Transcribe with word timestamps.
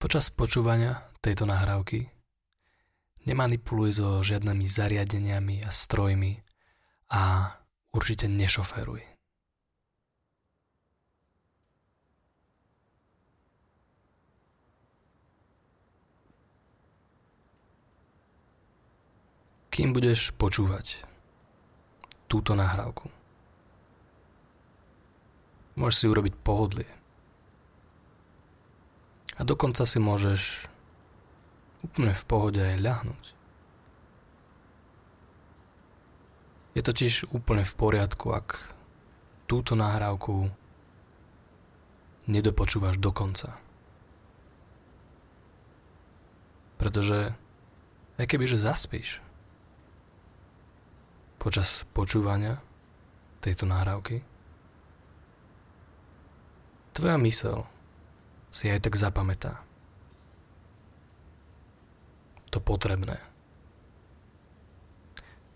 Počas 0.00 0.32
počúvania 0.32 1.12
tejto 1.20 1.44
nahrávky 1.44 2.08
nemanipuluj 3.28 4.00
so 4.00 4.24
žiadnymi 4.24 4.64
zariadeniami 4.64 5.60
a 5.60 5.68
strojmi 5.68 6.40
a 7.12 7.52
určite 7.92 8.24
nešoferuj. 8.24 9.04
Kým 19.68 19.92
budeš 19.92 20.32
počúvať 20.40 21.04
túto 22.24 22.56
nahrávku, 22.56 23.12
môžeš 25.76 25.96
si 26.00 26.06
urobiť 26.08 26.34
pohodlie 26.40 26.99
a 29.40 29.42
dokonca 29.42 29.88
si 29.88 29.96
môžeš 29.96 30.68
úplne 31.80 32.12
v 32.12 32.24
pohode 32.28 32.60
aj 32.60 32.76
ľahnúť. 32.76 33.24
Je 36.76 36.82
totiž 36.84 37.32
úplne 37.32 37.64
v 37.64 37.72
poriadku, 37.72 38.36
ak 38.36 38.76
túto 39.48 39.72
nahrávku 39.72 40.52
nedopočúvaš 42.28 43.00
do 43.00 43.10
konca. 43.10 43.56
Pretože 46.76 47.32
aj 48.20 48.26
keby, 48.28 48.44
že 48.44 48.60
zaspíš 48.60 49.24
počas 51.40 51.88
počúvania 51.96 52.60
tejto 53.40 53.64
nahrávky, 53.64 54.20
tvoja 56.92 57.16
mysel 57.24 57.64
si 58.50 58.66
aj 58.66 58.82
tak 58.82 58.98
zapamätá. 58.98 59.62
To 62.50 62.58
potrebné. 62.58 63.22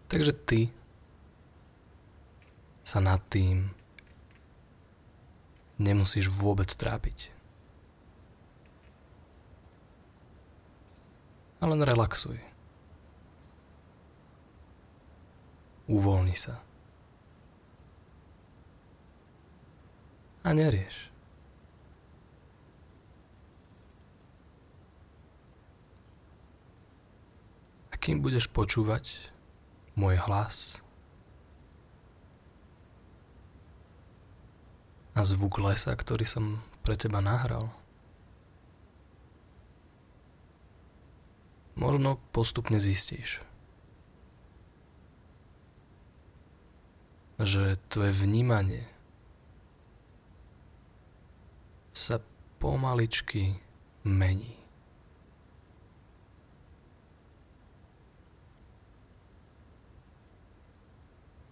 Takže 0.07 0.31
ty 0.47 0.71
sa 2.87 3.03
nad 3.03 3.19
tým 3.27 3.75
nemusíš 5.83 6.31
vôbec 6.31 6.71
trápiť. 6.71 7.35
A 11.59 11.67
len 11.67 11.81
relaxuj. 11.83 12.39
Uvoľni 15.89 16.37
sa. 16.37 16.61
A 20.45 20.53
nerieš. 20.53 21.14
Kým 28.05 28.21
budeš 28.21 28.53
počúvať 28.53 29.33
môj 29.97 30.21
hlas 30.29 30.85
a 35.17 35.25
zvuk 35.25 35.57
lesa, 35.57 35.97
ktorý 35.97 36.29
som 36.29 36.61
pre 36.85 37.01
teba 37.01 37.25
nahral. 37.25 37.73
Možno 41.81 42.21
postupne 42.29 42.77
zistíš, 42.77 43.41
že 47.41 47.81
tvoje 47.89 48.13
vnímanie 48.13 48.85
sa 51.97 52.21
pomaličky 52.61 53.65
mení. 54.05 54.64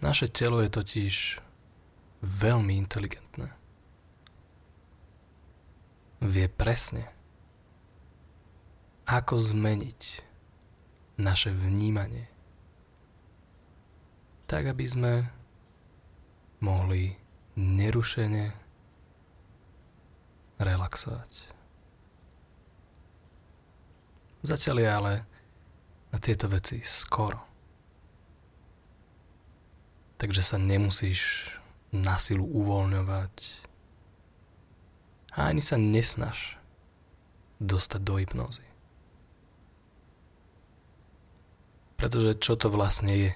Naše 0.02 0.26
telo 0.26 0.58
je 0.58 0.66
totiž 0.66 1.14
veľmi 2.26 2.74
inteligentné. 2.74 3.54
Vie 6.26 6.46
presne, 6.50 7.06
ako 9.06 9.38
zmeniť 9.38 10.00
naše 11.22 11.54
vnímanie, 11.54 12.26
tak 14.50 14.74
aby 14.74 14.86
sme 14.90 15.12
mohli 16.58 17.14
nerušene 17.54 18.50
relaxovať. 20.58 21.30
Zatiaľ 24.42 24.76
je 24.82 24.88
ale 24.90 25.14
na 26.10 26.18
tieto 26.18 26.50
veci 26.50 26.82
skoro 26.82 27.51
takže 30.22 30.38
sa 30.38 30.54
nemusíš 30.54 31.50
na 31.90 32.14
silu 32.14 32.46
uvoľňovať 32.46 33.34
a 35.34 35.50
ani 35.50 35.58
sa 35.58 35.74
nesnaž 35.74 36.54
dostať 37.58 38.00
do 38.06 38.22
hypnózy. 38.22 38.62
Pretože 41.98 42.38
čo 42.38 42.54
to 42.54 42.70
vlastne 42.70 43.10
je 43.10 43.30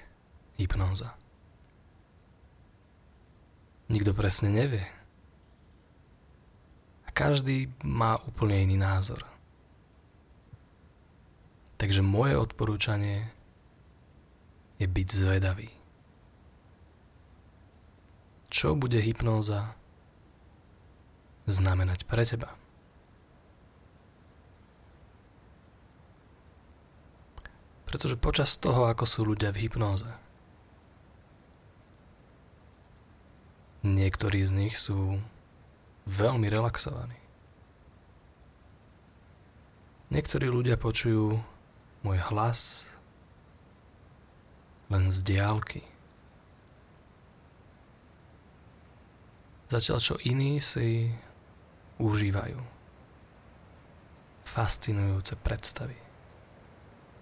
hypnóza? 0.55 1.11
Nikto 3.91 4.15
presne 4.15 4.55
nevie. 4.55 4.87
A 7.03 7.11
každý 7.11 7.67
má 7.83 8.15
úplne 8.23 8.63
iný 8.63 8.79
názor. 8.79 9.27
Takže 11.75 11.99
moje 11.99 12.39
odporúčanie 12.39 13.27
je 14.79 14.87
byť 14.87 15.07
zvedavý 15.11 15.76
čo 18.57 18.73
bude 18.73 18.97
hypnóza 18.97 19.77
znamenať 21.45 22.09
pre 22.09 22.25
teba. 22.25 22.57
Pretože 27.85 28.17
počas 28.17 28.57
toho, 28.57 28.89
ako 28.89 29.05
sú 29.05 29.21
ľudia 29.29 29.53
v 29.53 29.69
hypnóze, 29.69 30.09
niektorí 33.85 34.41
z 34.41 34.51
nich 34.57 34.73
sú 34.73 35.21
veľmi 36.09 36.49
relaxovaní. 36.49 37.21
Niektorí 40.09 40.49
ľudia 40.49 40.81
počujú 40.81 41.37
môj 42.01 42.17
hlas 42.33 42.89
len 44.89 45.13
z 45.13 45.21
diálky. 45.21 45.85
Zatiaľ 49.67 49.99
čo 49.99 50.15
iní 50.23 50.63
si 50.63 51.11
užívajú 51.99 52.59
fascinujúce 54.47 55.35
predstavy 55.35 55.99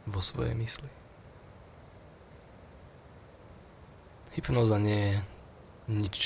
vo 0.06 0.22
svojej 0.22 0.53
mysli. 0.53 0.91
Hypnoza 4.38 4.78
nie 4.78 5.01
je 5.01 5.17
nič 5.89 6.17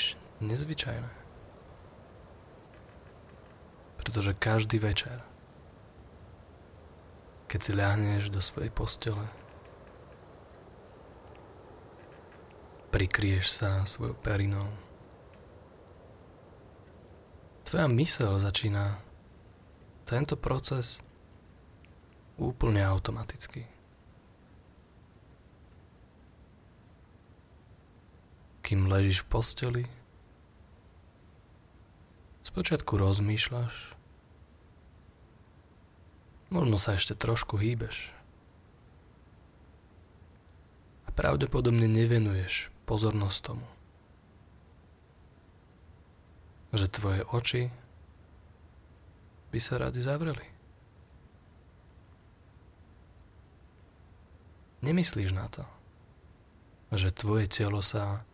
nezvyčajné. 0.44 1.08
Pretože 3.96 4.36
každý 4.36 4.76
večer, 4.76 5.24
keď 7.48 7.60
si 7.64 7.72
ľahneš 7.72 8.28
do 8.28 8.44
svojej 8.44 8.68
postele, 8.68 9.24
prikrieš 12.92 13.56
sa 13.56 13.86
svojou 13.88 14.18
perinou, 14.18 14.68
tvoja 17.70 17.86
mysel 17.86 18.34
začína 18.34 18.98
tento 20.02 20.34
proces 20.34 20.98
úplne 22.34 22.82
automaticky. 22.82 23.62
Kým 28.66 28.90
ležíš 28.90 29.22
v 29.22 29.30
posteli, 29.30 29.84
spočiatku 32.42 32.98
rozmýšľaš, 32.98 33.94
možno 36.50 36.74
sa 36.74 36.98
ešte 36.98 37.14
trošku 37.14 37.54
hýbeš 37.54 38.10
a 41.06 41.14
pravdepodobne 41.14 41.86
nevenuješ 41.86 42.74
pozornosť 42.82 43.38
tomu 43.46 43.66
že 46.70 46.86
tvoje 46.86 47.26
oči 47.34 47.70
by 49.50 49.58
sa 49.58 49.82
rady 49.82 49.98
zavreli. 49.98 50.46
Nemyslíš 54.80 55.36
na 55.36 55.50
to, 55.50 55.66
že 56.94 57.12
tvoje 57.12 57.50
telo 57.50 57.84
sa 57.84 58.24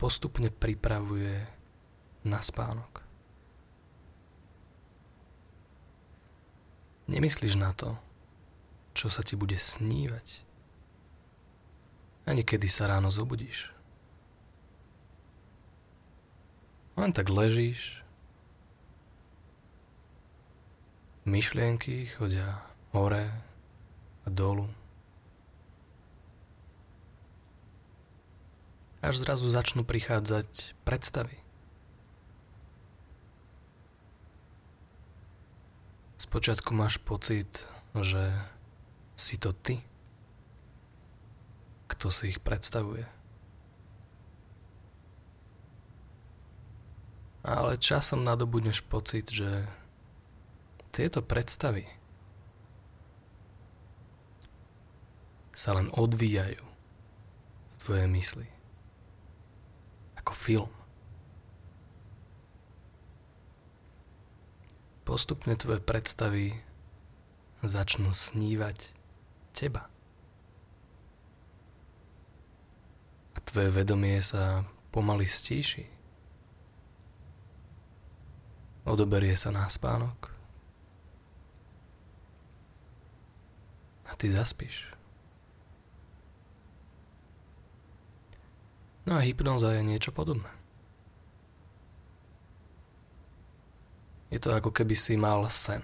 postupne 0.00 0.50
pripravuje 0.50 1.46
na 2.26 2.42
spánok. 2.42 3.06
Nemyslíš 7.06 7.54
na 7.54 7.70
to, 7.70 7.94
čo 8.96 9.06
sa 9.06 9.22
ti 9.22 9.38
bude 9.38 9.54
snívať. 9.54 10.42
Ani 12.26 12.42
kedy 12.42 12.66
sa 12.66 12.90
ráno 12.90 13.14
zobudíš. 13.14 13.75
Len 16.96 17.12
tak 17.12 17.28
ležíš. 17.28 18.00
Myšlienky 21.28 22.08
chodia 22.16 22.64
hore 22.96 23.28
a 24.24 24.28
dolu. 24.32 24.72
Až 29.04 29.22
zrazu 29.22 29.52
začnú 29.52 29.84
prichádzať 29.84 30.72
predstavy. 30.88 31.36
Spočiatku 36.16 36.72
máš 36.72 36.96
pocit, 36.96 37.68
že 37.92 38.32
si 39.14 39.36
to 39.36 39.52
ty, 39.52 39.84
kto 41.92 42.08
si 42.08 42.32
ich 42.32 42.40
predstavuje. 42.40 43.15
Ale 47.46 47.78
časom 47.78 48.26
nadobudneš 48.26 48.82
pocit, 48.82 49.30
že 49.30 49.70
tieto 50.90 51.22
predstavy 51.22 51.86
sa 55.54 55.72
len 55.78 55.86
odvíjajú 55.94 56.60
v 56.60 57.74
tvojej 57.78 58.08
mysli. 58.10 58.48
Ako 60.18 60.32
film. 60.34 60.72
Postupne 65.06 65.54
tvoje 65.54 65.78
predstavy 65.80 66.50
začnú 67.62 68.10
snívať 68.10 68.90
teba. 69.54 69.86
A 73.32 73.38
tvoje 73.38 73.70
vedomie 73.70 74.18
sa 74.18 74.66
pomaly 74.90 75.30
stíši. 75.30 75.95
Odoberie 78.86 79.34
sa 79.34 79.50
na 79.50 79.66
spánok. 79.66 80.30
A 84.06 84.14
ty 84.14 84.30
zaspíš. 84.30 84.86
No 89.10 89.18
a 89.18 89.26
hypnoza 89.26 89.74
je 89.74 89.82
niečo 89.82 90.14
podobné. 90.14 90.50
Je 94.30 94.38
to 94.38 94.54
ako 94.54 94.70
keby 94.70 94.94
si 94.94 95.18
mal 95.18 95.46
sen. 95.50 95.82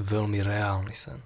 Veľmi 0.00 0.40
reálny 0.44 0.92
sen. 0.92 1.20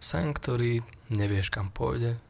Sen, 0.00 0.32
ktorý 0.36 0.84
nevieš 1.08 1.48
kam 1.48 1.72
pôjde. 1.72 2.20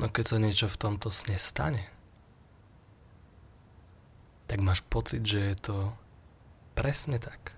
No 0.00 0.08
keď 0.08 0.24
sa 0.24 0.38
niečo 0.40 0.64
v 0.64 0.80
tomto 0.80 1.12
sne 1.12 1.36
stane, 1.36 1.84
tak 4.48 4.64
máš 4.64 4.80
pocit, 4.88 5.20
že 5.20 5.52
je 5.52 5.56
to 5.60 5.76
presne 6.72 7.20
tak, 7.20 7.52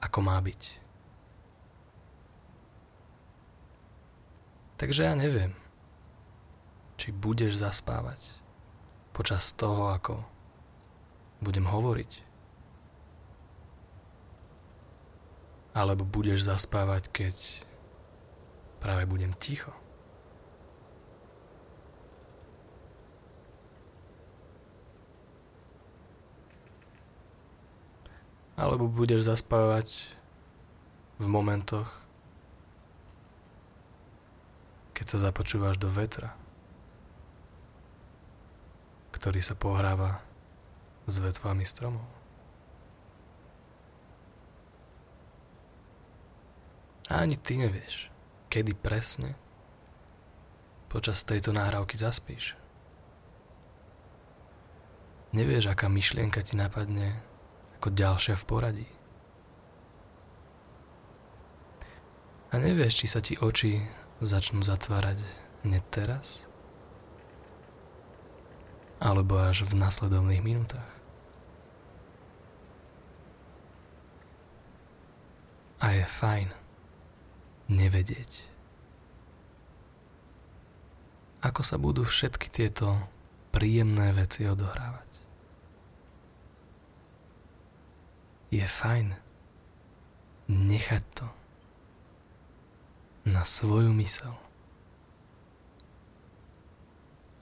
ako 0.00 0.24
má 0.24 0.40
byť. 0.40 0.80
Takže 4.80 5.04
ja 5.04 5.12
neviem, 5.12 5.52
či 6.96 7.12
budeš 7.12 7.60
zaspávať 7.60 8.24
počas 9.12 9.52
toho, 9.52 9.92
ako 9.92 10.24
budem 11.44 11.68
hovoriť. 11.68 12.12
Alebo 15.76 16.08
budeš 16.08 16.48
zaspávať, 16.48 17.12
keď 17.12 17.36
práve 18.80 19.04
budem 19.04 19.36
ticho. 19.36 19.83
Alebo 28.54 28.86
budeš 28.86 29.26
zaspávať 29.26 30.14
v 31.18 31.26
momentoch, 31.26 31.90
keď 34.94 35.06
sa 35.10 35.18
započúvaš 35.30 35.74
do 35.74 35.90
vetra, 35.90 36.38
ktorý 39.10 39.42
sa 39.42 39.58
pohráva 39.58 40.22
s 41.10 41.18
vetvami 41.18 41.66
stromov. 41.66 42.06
A 47.10 47.20
ani 47.20 47.36
ty 47.36 47.60
nevieš, 47.60 48.08
kedy 48.48 48.72
presne 48.72 49.36
počas 50.88 51.26
tejto 51.26 51.50
nahrávky 51.50 51.98
zaspíš. 51.98 52.54
Nevieš, 55.34 55.74
aká 55.74 55.90
myšlienka 55.90 56.38
ti 56.46 56.54
napadne 56.54 57.18
ako 57.84 58.00
ďalšia 58.00 58.40
v 58.40 58.48
poradí. 58.48 58.88
A 62.48 62.56
nevieš, 62.56 63.04
či 63.04 63.06
sa 63.12 63.20
ti 63.20 63.36
oči 63.36 63.84
začnú 64.24 64.64
zatvárať 64.64 65.20
hneď 65.68 65.84
teraz? 65.92 66.48
Alebo 69.04 69.36
až 69.36 69.68
v 69.68 69.76
nasledovných 69.76 70.40
minútach? 70.40 70.88
A 75.84 75.92
je 75.92 76.08
fajn 76.08 76.56
nevedieť. 77.68 78.48
Ako 81.44 81.60
sa 81.60 81.76
budú 81.76 82.08
všetky 82.08 82.48
tieto 82.48 82.96
príjemné 83.52 84.16
veci 84.16 84.48
odohrávať. 84.48 85.03
Je 88.54 88.62
fajn 88.62 89.18
nechať 90.46 91.02
to 91.18 91.26
na 93.26 93.42
svoju 93.42 93.90
mysel. 93.98 94.38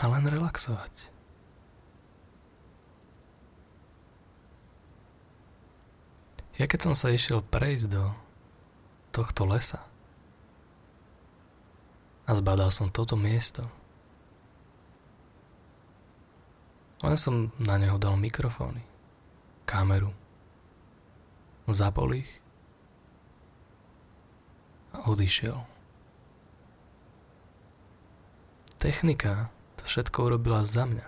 A 0.00 0.08
len 0.08 0.24
relaxovať. 0.24 1.12
Ja 6.56 6.64
keď 6.64 6.80
som 6.80 6.94
sa 6.96 7.12
išiel 7.12 7.44
prejsť 7.44 7.92
do 7.92 8.16
tohto 9.12 9.44
lesa 9.44 9.84
a 12.24 12.32
zbadal 12.32 12.72
som 12.72 12.88
toto 12.88 13.20
miesto, 13.20 13.68
len 17.04 17.18
som 17.18 17.50
na 17.58 17.76
neho 17.76 17.98
dal 17.98 18.14
mikrofóny, 18.14 18.80
kameru, 19.66 20.14
zapol 21.70 22.18
ich 22.18 22.30
a 24.92 25.06
odišiel. 25.06 25.62
Technika 28.82 29.54
to 29.78 29.86
všetko 29.86 30.18
urobila 30.34 30.66
za 30.66 30.82
mňa. 30.90 31.06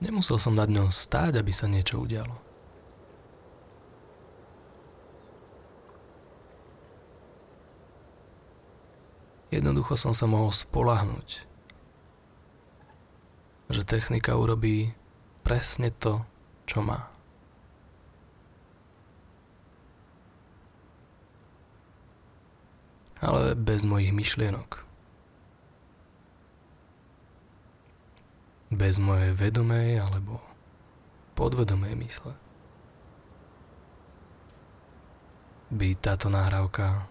Nemusel 0.00 0.40
som 0.40 0.56
nad 0.56 0.72
ňou 0.72 0.88
stáť, 0.88 1.36
aby 1.36 1.52
sa 1.52 1.68
niečo 1.68 2.00
udialo. 2.00 2.40
Jednoducho 9.52 9.98
som 10.00 10.16
sa 10.16 10.24
mohol 10.24 10.54
spolahnúť, 10.54 11.44
že 13.68 13.82
technika 13.84 14.38
urobí 14.38 14.94
presne 15.42 15.90
to, 15.92 16.24
čo 16.66 16.80
má. 16.84 17.10
ale 23.20 23.52
bez 23.52 23.84
mojich 23.84 24.16
myšlienok. 24.16 24.88
Bez 28.72 28.96
mojej 28.96 29.36
vedomej 29.36 30.00
alebo 30.00 30.40
podvedomej 31.36 31.94
mysle. 32.00 32.32
By 35.70 35.94
táto 36.00 36.32
nahrávka 36.32 37.06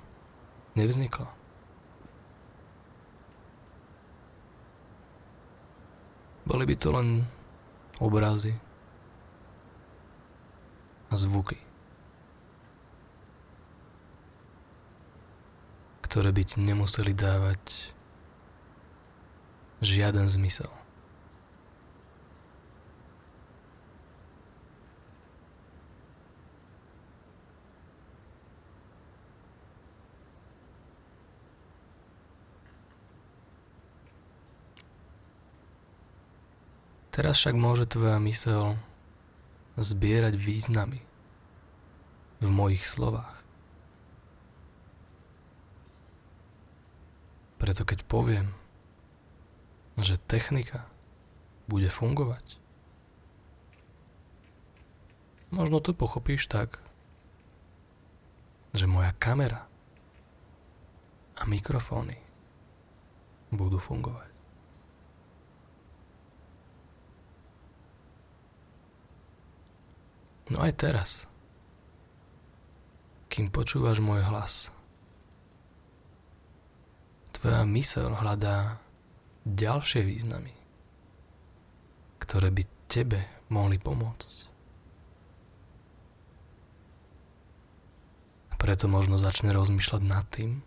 nevznikla. 0.73 1.29
Boli 6.49 6.65
by 6.65 6.75
to 6.81 6.89
len 6.89 7.29
obrazy 7.99 8.55
a 11.11 11.15
zvuky. 11.19 11.69
ktoré 16.09 16.33
by 16.33 16.41
ti 16.41 16.57
nemuseli 16.57 17.13
dávať 17.13 17.93
žiaden 19.85 20.25
zmysel. 20.25 20.78
Teraz 37.19 37.35
však 37.43 37.59
môže 37.59 37.83
tvoja 37.83 38.15
mysel 38.23 38.79
zbierať 39.75 40.39
významy 40.39 41.03
v 42.39 42.47
mojich 42.47 42.87
slovách. 42.87 43.43
Preto 47.59 47.83
keď 47.83 48.07
poviem, 48.07 48.55
že 49.99 50.15
technika 50.15 50.87
bude 51.67 51.91
fungovať, 51.91 52.55
možno 55.51 55.83
to 55.83 55.91
pochopíš 55.91 56.47
tak, 56.47 56.79
že 58.71 58.87
moja 58.87 59.11
kamera 59.19 59.67
a 61.35 61.43
mikrofóny 61.43 62.15
budú 63.51 63.75
fungovať. 63.75 64.28
No 70.49 70.65
aj 70.65 70.81
teraz, 70.81 71.09
kým 73.29 73.53
počúvaš 73.53 74.01
môj 74.01 74.25
hlas, 74.25 74.73
tvoja 77.37 77.61
mysel 77.69 78.09
hľadá 78.09 78.81
ďalšie 79.45 80.01
významy, 80.01 80.57
ktoré 82.17 82.49
by 82.49 82.63
tebe 82.89 83.29
mohli 83.53 83.77
pomôcť. 83.77 84.49
Preto 88.59 88.91
možno 88.91 89.21
začne 89.21 89.53
rozmýšľať 89.53 90.01
nad 90.03 90.25
tým, 90.33 90.65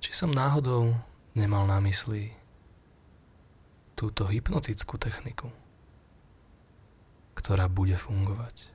či 0.00 0.10
som 0.16 0.32
náhodou 0.32 0.96
nemal 1.36 1.68
na 1.68 1.78
mysli 1.84 2.32
túto 3.94 4.24
hypnotickú 4.26 4.96
techniku 4.98 5.52
ktorá 7.48 7.64
bude 7.64 7.96
fungovať. 7.96 8.68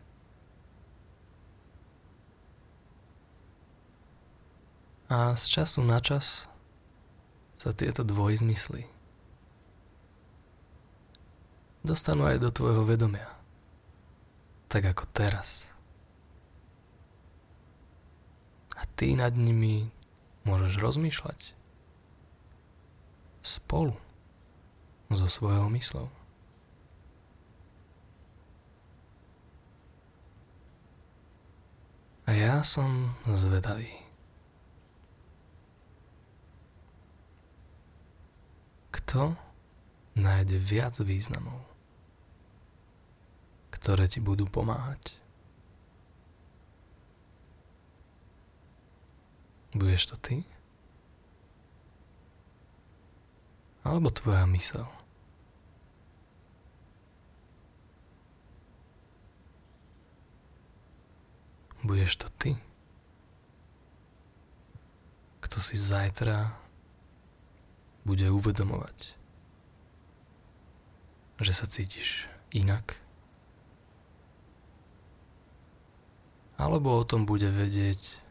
A 5.13 5.37
z 5.37 5.45
času 5.45 5.85
na 5.85 6.01
čas 6.01 6.49
sa 7.53 7.69
tieto 7.69 8.01
dvojzmysly 8.01 8.89
dostanú 11.85 12.25
aj 12.25 12.41
do 12.41 12.49
tvojho 12.49 12.81
vedomia, 12.81 13.29
tak 14.73 14.89
ako 14.89 15.05
teraz. 15.13 15.69
A 18.73 18.89
ty 18.97 19.13
nad 19.13 19.37
nimi 19.37 19.93
môžeš 20.49 20.81
rozmýšľať 20.81 21.53
spolu 23.45 23.93
so 25.13 25.29
svojou 25.29 25.69
myslou. 25.69 26.09
A 32.23 32.31
ja 32.31 32.63
som 32.63 33.19
zvedavý. 33.27 33.91
Kto 38.95 39.35
nájde 40.15 40.57
viac 40.63 40.95
významov, 41.03 41.59
ktoré 43.75 44.07
ti 44.07 44.23
budú 44.23 44.47
pomáhať? 44.47 45.19
Budeš 49.75 50.13
to 50.13 50.15
ty? 50.21 50.35
Alebo 53.83 54.07
tvoja 54.13 54.47
mysel? 54.47 54.87
Budeš 61.83 62.15
to 62.15 62.27
ty? 62.39 62.55
Kto 65.43 65.59
si 65.59 65.75
zajtra 65.75 66.55
bude 68.07 68.23
uvedomovať, 68.31 69.19
že 71.43 71.51
sa 71.51 71.67
cítiš 71.67 72.31
inak? 72.55 72.95
Alebo 76.55 76.95
o 76.95 77.03
tom 77.03 77.27
bude 77.27 77.51
vedieť 77.51 78.23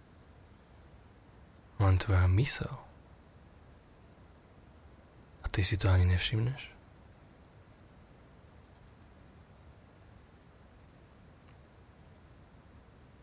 len 1.76 2.00
tvoja 2.00 2.24
mysel? 2.32 2.72
A 5.44 5.52
ty 5.52 5.60
si 5.60 5.76
to 5.76 5.92
ani 5.92 6.08
nevšimneš? 6.08 6.71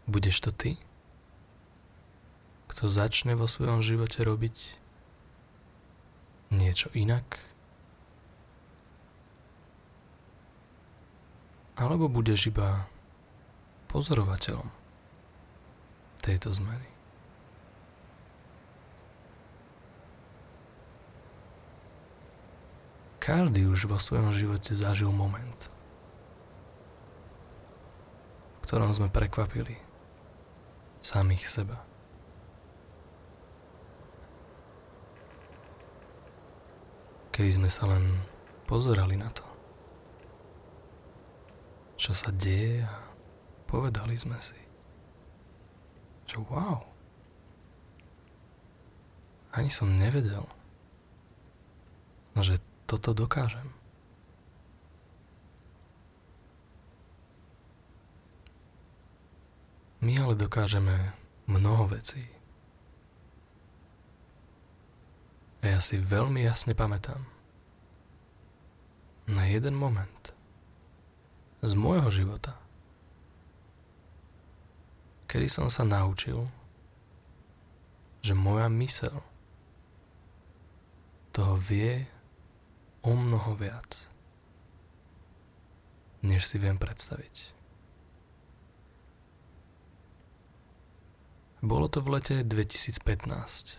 Budeš 0.10 0.42
to 0.42 0.50
ty? 0.50 0.82
Kto 2.66 2.90
začne 2.90 3.38
vo 3.38 3.46
svojom 3.46 3.86
živote 3.86 4.26
robiť 4.26 4.74
niečo 6.50 6.90
inak? 6.98 7.38
Alebo 11.78 12.10
budeš 12.10 12.50
iba 12.50 12.90
pozorovateľom 13.94 14.66
tejto 16.26 16.58
zmeny? 16.58 16.90
Každý 23.22 23.70
už 23.70 23.86
vo 23.86 24.02
svojom 24.02 24.34
živote 24.34 24.74
zažil 24.74 25.14
moment, 25.14 25.70
v 28.58 28.62
ktorom 28.66 28.90
sme 28.90 29.06
prekvapili 29.14 29.89
samých 31.00 31.44
seba. 31.48 31.78
Kedy 37.32 37.56
sme 37.56 37.70
sa 37.72 37.88
len 37.88 38.20
pozerali 38.68 39.16
na 39.16 39.32
to, 39.32 39.48
čo 41.96 42.12
sa 42.12 42.36
deje 42.36 42.84
a 42.84 42.96
povedali 43.64 44.20
sme 44.20 44.36
si, 44.44 44.60
že 46.28 46.36
wow, 46.36 46.84
ani 49.56 49.72
som 49.72 49.96
nevedel, 49.96 50.44
že 52.40 52.60
toto 52.88 53.16
dokážem. 53.16 53.79
My 60.00 60.16
ale 60.16 60.36
dokážeme 60.40 61.12
mnoho 61.44 61.92
vecí. 61.92 62.24
A 65.60 65.76
ja 65.76 65.80
si 65.84 66.00
veľmi 66.00 66.40
jasne 66.48 66.72
pamätám 66.72 67.20
na 69.28 69.44
jeden 69.44 69.76
moment 69.76 70.32
z 71.60 71.76
môjho 71.76 72.08
života, 72.08 72.56
kedy 75.28 75.52
som 75.52 75.68
sa 75.68 75.84
naučil, 75.84 76.48
že 78.24 78.32
moja 78.32 78.72
mysel 78.72 79.20
toho 81.36 81.60
vie 81.60 82.08
o 83.04 83.12
mnoho 83.20 83.52
viac, 83.60 84.08
než 86.24 86.48
si 86.48 86.56
viem 86.56 86.80
predstaviť. 86.80 87.59
Bolo 91.60 91.92
to 91.92 92.00
v 92.00 92.16
lete 92.16 92.36
2015. 92.48 93.76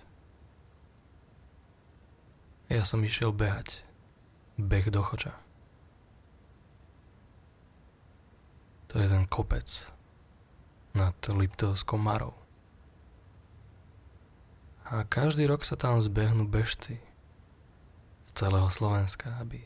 Ja 2.68 2.84
som 2.84 3.00
išiel 3.00 3.32
behať. 3.32 3.88
Beh 4.60 4.92
do 4.92 5.00
choča. 5.00 5.32
To 8.92 9.00
je 9.00 9.08
ten 9.08 9.24
kopec 9.24 9.64
nad 10.92 11.16
Liptovskou 11.24 11.96
Marou. 11.96 12.36
A 14.84 15.06
každý 15.06 15.46
rok 15.46 15.62
sa 15.62 15.78
tam 15.78 16.02
zbehnú 16.02 16.44
bežci 16.50 16.98
z 18.26 18.30
celého 18.34 18.66
Slovenska, 18.68 19.38
aby 19.38 19.62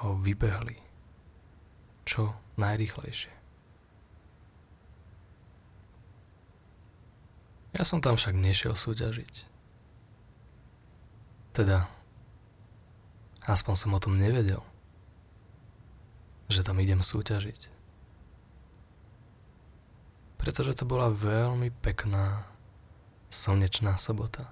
ho 0.00 0.16
vybehli 0.16 0.78
čo 2.06 2.38
najrychlejšie. 2.56 3.39
Ja 7.70 7.86
som 7.86 8.02
tam 8.02 8.18
však 8.18 8.34
nešiel 8.34 8.74
súťažiť. 8.74 9.46
Teda, 11.54 11.86
aspoň 13.46 13.74
som 13.78 13.94
o 13.94 14.02
tom 14.02 14.18
nevedel, 14.18 14.62
že 16.50 16.66
tam 16.66 16.82
idem 16.82 16.98
súťažiť. 16.98 17.70
Pretože 20.40 20.74
to 20.74 20.88
bola 20.88 21.12
veľmi 21.12 21.70
pekná, 21.84 22.48
slnečná 23.30 23.94
sobota. 24.00 24.50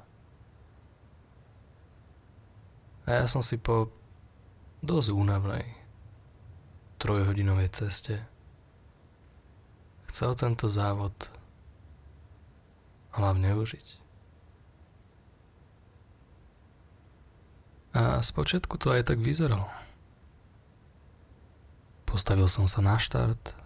A 3.09 3.25
ja 3.25 3.27
som 3.27 3.41
si 3.41 3.57
po 3.57 3.89
dosť 4.85 5.11
únavnej 5.11 5.65
trojhodinovej 7.01 7.73
ceste 7.73 8.21
chcel 10.13 10.37
tento 10.37 10.69
závod 10.69 11.15
hlavne 13.15 13.55
užiť. 13.57 13.87
A 17.99 18.23
spočiatku 18.23 18.79
to 18.79 18.95
aj 18.95 19.11
tak 19.11 19.19
vyzeralo. 19.19 19.67
Postavil 22.07 22.49
som 22.49 22.65
sa 22.71 22.81
na 22.81 22.97
štart, 22.97 23.59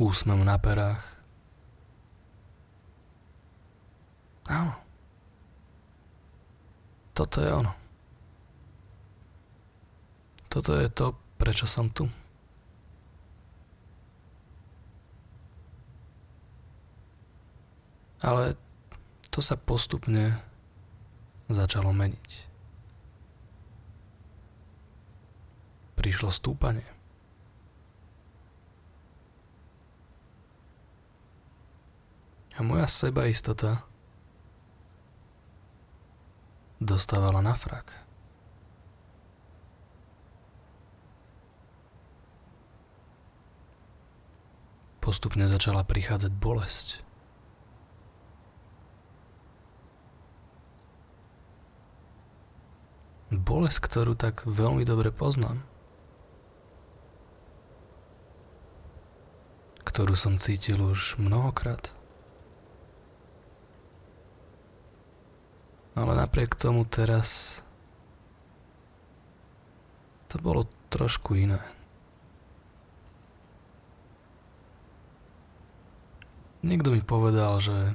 úsmev 0.00 0.40
na 0.42 0.56
perách. 0.58 1.02
Áno, 4.46 4.74
toto 7.16 7.42
je 7.42 7.50
ono. 7.50 7.72
Toto 10.46 10.72
je 10.78 10.88
to, 10.88 11.12
prečo 11.36 11.66
som 11.68 11.90
tu. 11.90 12.06
Ale 18.26 18.58
to 19.30 19.38
sa 19.38 19.54
postupne 19.54 20.42
začalo 21.46 21.94
meniť. 21.94 22.30
Prišlo 25.94 26.34
stúpanie. 26.34 26.82
A 32.58 32.64
moja 32.66 32.90
sebaistota 32.90 33.86
dostávala 36.82 37.38
na 37.44 37.54
frak. 37.54 37.94
Postupne 44.98 45.46
začala 45.46 45.86
prichádzať 45.86 46.32
bolesť. 46.34 47.05
Bolesť, 53.26 53.82
ktorú 53.82 54.14
tak 54.14 54.46
veľmi 54.46 54.86
dobre 54.86 55.10
poznám. 55.10 55.66
Ktorú 59.82 60.14
som 60.14 60.38
cítil 60.38 60.78
už 60.78 61.18
mnohokrát. 61.18 61.90
Ale 65.96 66.12
napriek 66.14 66.54
tomu 66.54 66.86
teraz 66.86 67.62
to 70.28 70.38
bolo 70.38 70.68
trošku 70.92 71.34
iné. 71.34 71.58
Niekto 76.66 76.90
mi 76.90 77.00
povedal, 77.00 77.62
že 77.62 77.94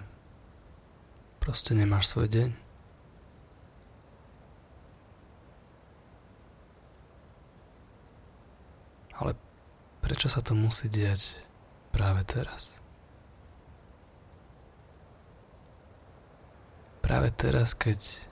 proste 1.43 1.75
nemáš 1.75 2.07
svoj 2.07 2.27
deň. 2.31 2.70
Ale 9.21 9.37
prečo 10.01 10.25
sa 10.25 10.41
to 10.41 10.57
musí 10.57 10.89
diať 10.89 11.37
práve 11.93 12.25
teraz? 12.25 12.81
práve 17.11 17.27
teraz, 17.35 17.75
keď 17.75 18.23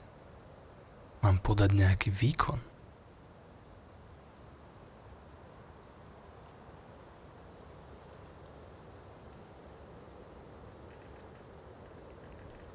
mám 1.20 1.36
podať 1.36 1.76
nejaký 1.76 2.08
výkon. 2.08 2.64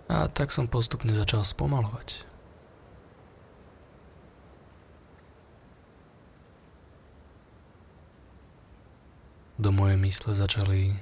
A 0.06 0.30
tak 0.30 0.54
som 0.54 0.70
postupne 0.70 1.10
začal 1.10 1.42
spomalovať. 1.42 2.22
Do 9.58 9.74
mojej 9.74 9.95
mysle 10.06 10.38
začali 10.38 11.02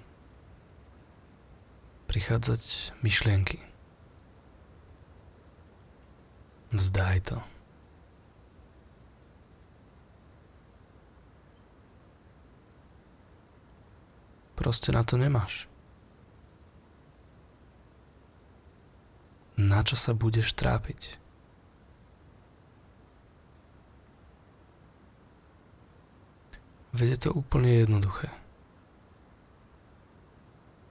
prichádzať 2.08 2.96
myšlienky. 3.04 3.60
Vzdaj 6.72 7.20
to. 7.28 7.38
Proste 14.56 14.96
na 14.96 15.04
to 15.04 15.20
nemáš. 15.20 15.68
Na 19.60 19.84
čo 19.84 20.00
sa 20.00 20.16
budeš 20.16 20.56
trápiť? 20.56 21.20
Veď 26.94 27.28
to 27.28 27.30
úplne 27.36 27.84
jednoduché. 27.84 28.43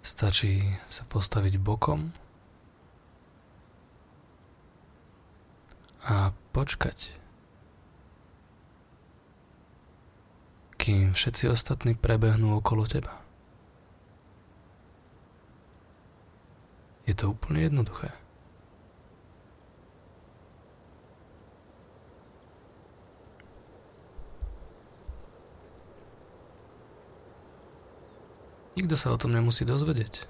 Stačí 0.03 0.75
sa 0.91 1.07
postaviť 1.07 1.63
bokom 1.63 2.11
a 6.03 6.35
počkať. 6.51 7.23
Kým 10.75 11.15
všetci 11.15 11.47
ostatní 11.47 11.95
prebehnú 11.95 12.59
okolo 12.59 12.83
teba. 12.91 13.23
Je 17.07 17.15
to 17.15 17.31
úplne 17.31 17.63
jednoduché. 17.63 18.22
Nikto 28.73 28.97
sa 28.97 29.13
o 29.13 29.21
tom 29.21 29.37
nemusí 29.37 29.69
dozvedieť. 29.69 30.25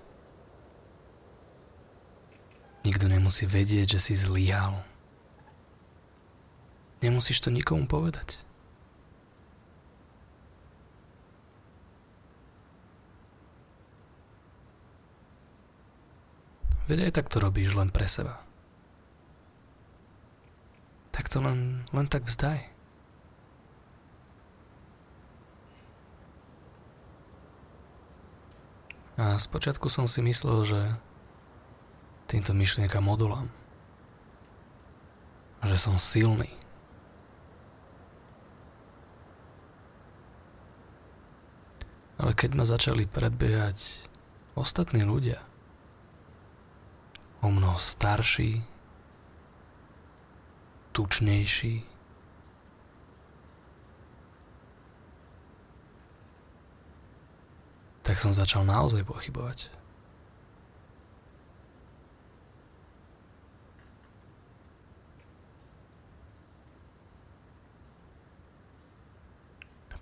Nikto 2.82 3.06
nemusí 3.06 3.46
vedieť, 3.46 3.98
že 3.98 4.00
si 4.02 4.14
zlyhal. 4.18 4.82
Nemusíš 6.98 7.38
to 7.42 7.54
nikomu 7.54 7.86
povedať. 7.86 8.42
Veď 16.90 17.08
aj 17.08 17.12
tak 17.14 17.30
to 17.30 17.38
robíš 17.38 17.78
len 17.78 17.94
pre 17.94 18.10
seba. 18.10 18.42
Tak 21.14 21.30
to 21.30 21.38
len, 21.38 21.86
len 21.94 22.06
tak 22.10 22.26
vzdaj. 22.26 22.66
A 29.22 29.38
spočiatku 29.38 29.86
som 29.86 30.10
si 30.10 30.18
myslel, 30.18 30.66
že 30.66 30.80
týmto 32.26 32.50
myšlienkam 32.58 33.06
odolám. 33.06 33.46
Že 35.62 35.78
som 35.78 35.94
silný. 35.94 36.50
Ale 42.18 42.34
keď 42.34 42.50
ma 42.58 42.66
začali 42.66 43.06
predbiehať 43.06 44.10
ostatní 44.58 45.06
ľudia, 45.06 45.38
o 47.42 47.50
mnoho 47.50 47.78
starší, 47.78 48.66
tučnejší, 50.90 51.91
tak 58.02 58.18
som 58.18 58.34
začal 58.34 58.66
naozaj 58.66 59.06
pochybovať. 59.06 59.70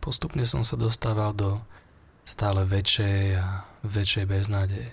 Postupne 0.01 0.49
som 0.49 0.65
sa 0.65 0.81
dostával 0.81 1.37
do 1.37 1.61
stále 2.25 2.65
väčšej 2.65 3.37
a 3.37 3.69
väčšej 3.85 4.25
beznádeje. 4.25 4.91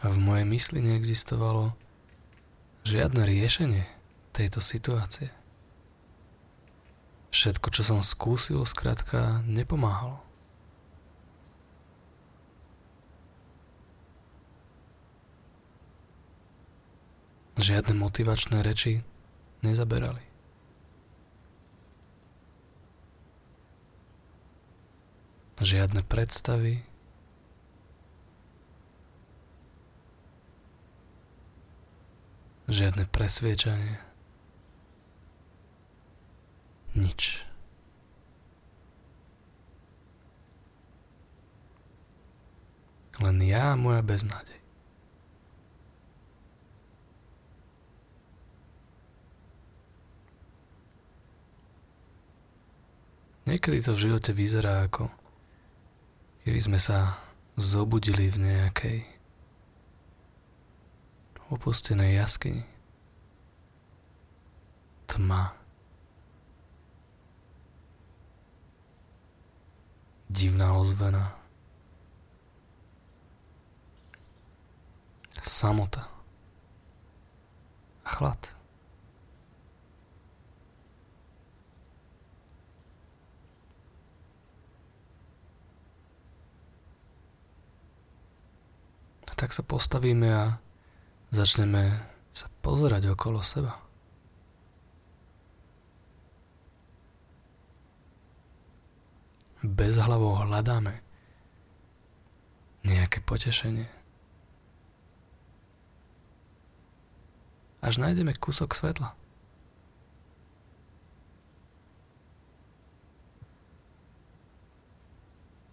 V 0.00 0.16
mojej 0.16 0.48
mysli 0.48 0.80
neexistovalo 0.80 1.76
žiadne 2.84 3.22
riešenie 3.24 3.84
tejto 4.32 4.62
situácie. 4.62 5.30
Všetko, 7.30 7.70
čo 7.70 7.82
som 7.86 8.00
skúsil, 8.02 8.66
skrátka 8.66 9.46
nepomáhalo. 9.46 10.18
Žiadne 17.60 17.94
motivačné 17.94 18.64
reči 18.64 19.04
nezaberali. 19.60 20.24
Žiadne 25.60 26.00
predstavy, 26.08 26.82
žiadne 32.70 33.06
presviečanie. 33.10 33.98
Nič. 36.94 37.42
Len 43.20 43.36
ja 43.44 43.76
a 43.76 43.78
moja 43.78 44.00
beznádej. 44.00 44.56
Niekedy 53.50 53.82
to 53.82 53.98
v 53.98 54.02
živote 54.08 54.30
vyzerá 54.30 54.86
ako 54.86 55.10
keby 56.46 56.60
sme 56.62 56.78
sa 56.78 57.18
zobudili 57.58 58.30
v 58.30 58.46
nejakej 58.46 59.19
opustenej 61.50 62.14
jaskyni. 62.14 62.64
Tma. 65.06 65.58
Divná 70.30 70.78
ozvena. 70.78 71.34
Samota. 75.42 76.06
A 78.06 78.08
chlad. 78.08 78.60
tak 89.40 89.56
sa 89.56 89.64
postavíme 89.64 90.28
a 90.28 90.60
začneme 91.30 92.02
sa 92.34 92.50
pozerať 92.62 93.14
okolo 93.14 93.38
seba. 93.42 93.78
Bez 99.60 100.00
hlavou 100.00 100.40
hľadáme 100.40 101.04
nejaké 102.80 103.20
potešenie. 103.20 103.86
Až 107.80 108.00
nájdeme 108.00 108.36
kúsok 108.36 108.72
svetla. 108.72 109.16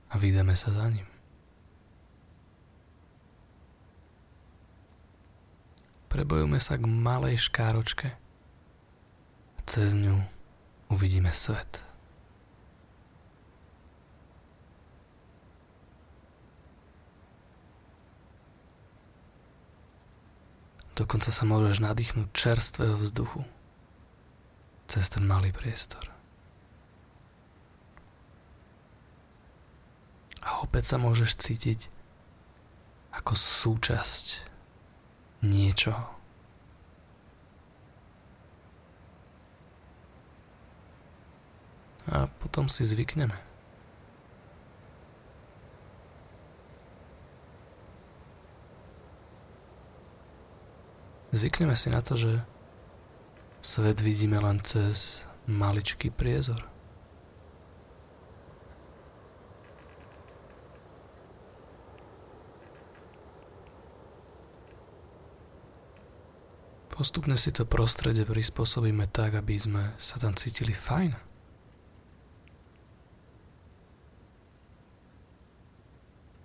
A 0.08 0.16
vydáme 0.16 0.56
sa 0.56 0.72
za 0.72 0.88
ním. 0.88 1.07
Prebojujme 6.08 6.60
sa 6.64 6.80
k 6.80 6.88
malej 6.88 7.52
škáročke. 7.52 8.16
Cez 9.68 9.94
ňu 9.94 10.24
uvidíme 10.88 11.30
svet. 11.36 11.84
Dokonca 20.98 21.30
sa 21.30 21.46
môžeš 21.46 21.78
nadýchnuť 21.78 22.34
čerstvého 22.34 22.98
vzduchu 22.98 23.46
cez 24.90 25.06
ten 25.14 25.22
malý 25.22 25.54
priestor. 25.54 26.10
A 30.42 30.66
opäť 30.66 30.90
sa 30.90 30.98
môžeš 30.98 31.38
cítiť 31.38 31.94
ako 33.14 33.38
súčasť 33.38 34.57
niečoho. 35.48 36.04
A 42.08 42.28
potom 42.40 42.72
si 42.72 42.84
zvykneme. 42.88 43.36
Zvykneme 51.36 51.76
si 51.76 51.92
na 51.92 52.00
to, 52.00 52.16
že 52.16 52.42
svet 53.60 54.00
vidíme 54.00 54.40
len 54.40 54.64
cez 54.64 55.28
maličký 55.46 56.10
priezor. 56.10 56.77
Postupne 66.98 67.38
si 67.38 67.54
to 67.54 67.62
prostredie 67.62 68.26
prispôsobíme 68.26 69.06
tak, 69.14 69.38
aby 69.38 69.54
sme 69.54 69.94
sa 70.02 70.18
tam 70.18 70.34
cítili 70.34 70.74
fajn. 70.74 71.14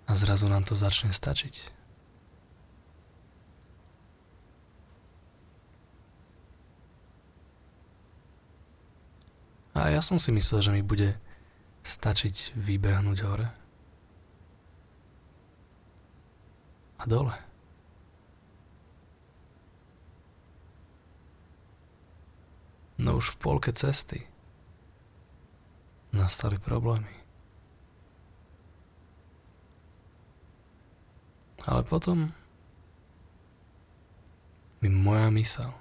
A 0.05 0.13
zrazu 0.13 0.45
nám 0.45 0.61
to 0.61 0.77
začne 0.77 1.09
stačiť. 1.09 1.73
A 9.73 9.89
ja 9.89 10.05
som 10.05 10.21
si 10.21 10.29
myslel, 10.29 10.61
že 10.61 10.69
mi 10.69 10.85
bude 10.85 11.17
stačiť 11.81 12.53
vybehnúť 12.53 13.19
hore. 13.25 13.49
A 17.01 17.09
dole. 17.09 17.52
No 23.03 23.19
už 23.19 23.35
v 23.35 23.39
polke 23.43 23.75
cesty 23.75 24.23
nastali 26.15 26.55
problémy. 26.55 27.11
Ale 31.67 31.83
potom 31.83 32.31
mi 34.79 34.87
moja 34.87 35.27
mysel 35.35 35.71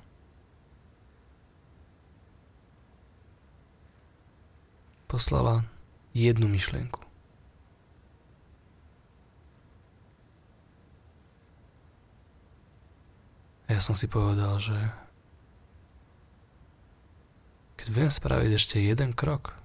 poslala 5.06 5.62
jednu 6.16 6.48
myšlienku. 6.48 7.02
A 13.68 13.76
ja 13.76 13.80
som 13.84 13.92
si 13.92 14.08
povedal, 14.08 14.56
že 14.58 15.01
keď 17.82 17.90
viem 17.90 18.14
spraviť 18.14 18.50
ešte 18.54 18.78
jeden 18.78 19.10
krok, 19.10 19.58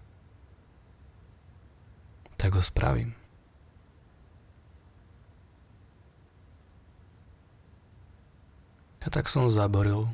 tak 2.34 2.58
ho 2.58 2.66
spravím. 2.66 3.14
A 9.06 9.14
tak 9.14 9.30
som 9.30 9.46
zaboril 9.46 10.10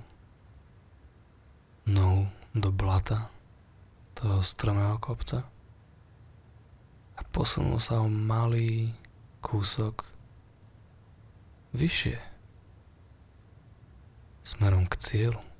nohu 1.87 2.27
do 2.51 2.75
blata 2.75 3.31
toho 4.19 4.43
stromého 4.43 4.99
kopca 4.99 5.47
a 7.15 7.21
posunul 7.31 7.79
sa 7.79 8.03
o 8.03 8.11
malý 8.11 8.91
kúsok 9.39 10.03
vyššie 11.71 12.19
smerom 14.43 14.91
k 14.91 14.93
cieľu. 14.99 15.52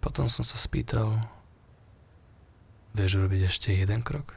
Potom 0.00 0.32
som 0.32 0.40
sa 0.40 0.56
spýtal, 0.56 1.20
vieš 2.96 3.20
urobiť 3.20 3.52
ešte 3.52 3.68
jeden 3.76 4.00
krok? 4.00 4.32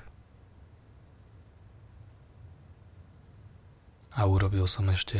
A 4.13 4.27
urobil 4.29 4.67
som 4.69 4.85
ešte 4.91 5.17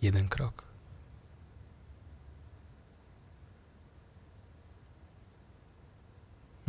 jeden 0.00 0.30
krok. 0.30 0.64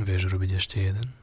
Vieš 0.01 0.33
urobiť 0.33 0.57
ešte 0.57 0.81
jeden? 0.81 1.13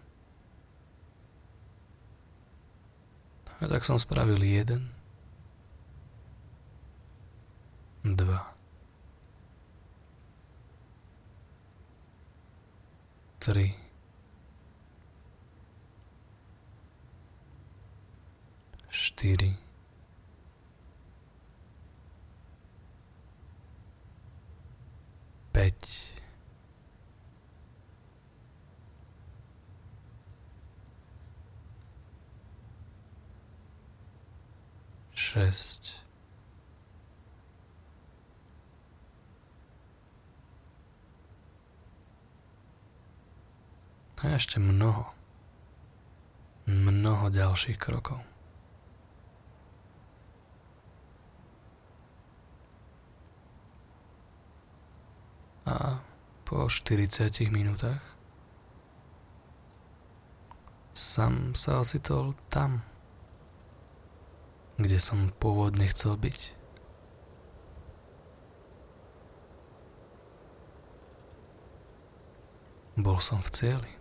A 3.58 3.66
tak 3.66 3.82
som 3.82 3.98
spravil 3.98 4.38
jeden, 4.38 4.94
dva, 8.06 8.54
tri, 13.38 13.74
štyri, 18.90 19.54
päť, 25.54 25.86
šesť, 35.14 36.07
a 44.18 44.34
ešte 44.34 44.58
mnoho, 44.58 45.14
mnoho 46.66 47.30
ďalších 47.30 47.78
krokov. 47.78 48.18
A 55.68 56.02
po 56.42 56.66
40 56.66 57.52
minútach 57.52 58.00
sam 60.96 61.54
sa 61.54 61.84
ocitol 61.84 62.34
tam, 62.50 62.82
kde 64.80 64.98
som 64.98 65.30
pôvodne 65.38 65.86
chcel 65.92 66.18
byť. 66.18 66.58
Bol 72.98 73.22
som 73.22 73.38
v 73.38 73.50
cieli. 73.54 73.97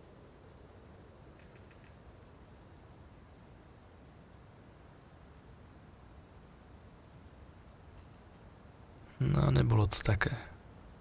No 9.18 9.50
nebolo 9.50 9.90
to 9.90 9.98
také, 10.06 10.30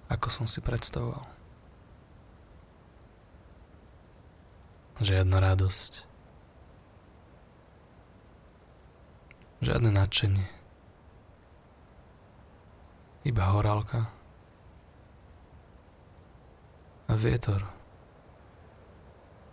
ako 0.08 0.32
som 0.32 0.46
si 0.48 0.64
predstavoval. 0.64 1.28
Žiadna 4.96 5.36
radosť. 5.36 5.92
Žiadne 9.60 9.92
nadšenie. 9.92 10.48
Iba 13.28 13.44
horálka. 13.52 14.08
A 17.06 17.14
vietor, 17.14 17.68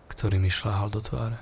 ktorý 0.07 0.39
mi 0.39 0.47
šláhal 0.47 0.87
do 0.87 1.03
tváre. 1.03 1.37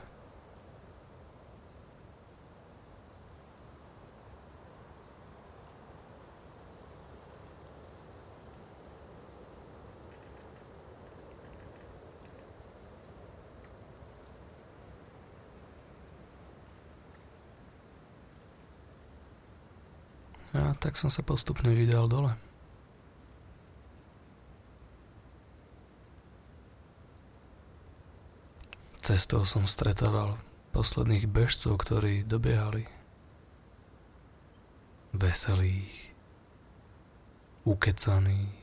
A 20.51 20.70
tak 20.81 20.97
som 20.97 21.13
sa 21.13 21.21
postupne 21.21 21.69
vydal 21.69 22.09
dole. 22.09 22.33
Cestou 28.97 29.45
som 29.45 29.69
stretával 29.69 30.41
posledných 30.73 31.29
bežcov, 31.29 31.77
ktorí 31.85 32.25
dobiehali. 32.25 32.89
Veselých, 35.13 36.15
ukecaných, 37.61 38.55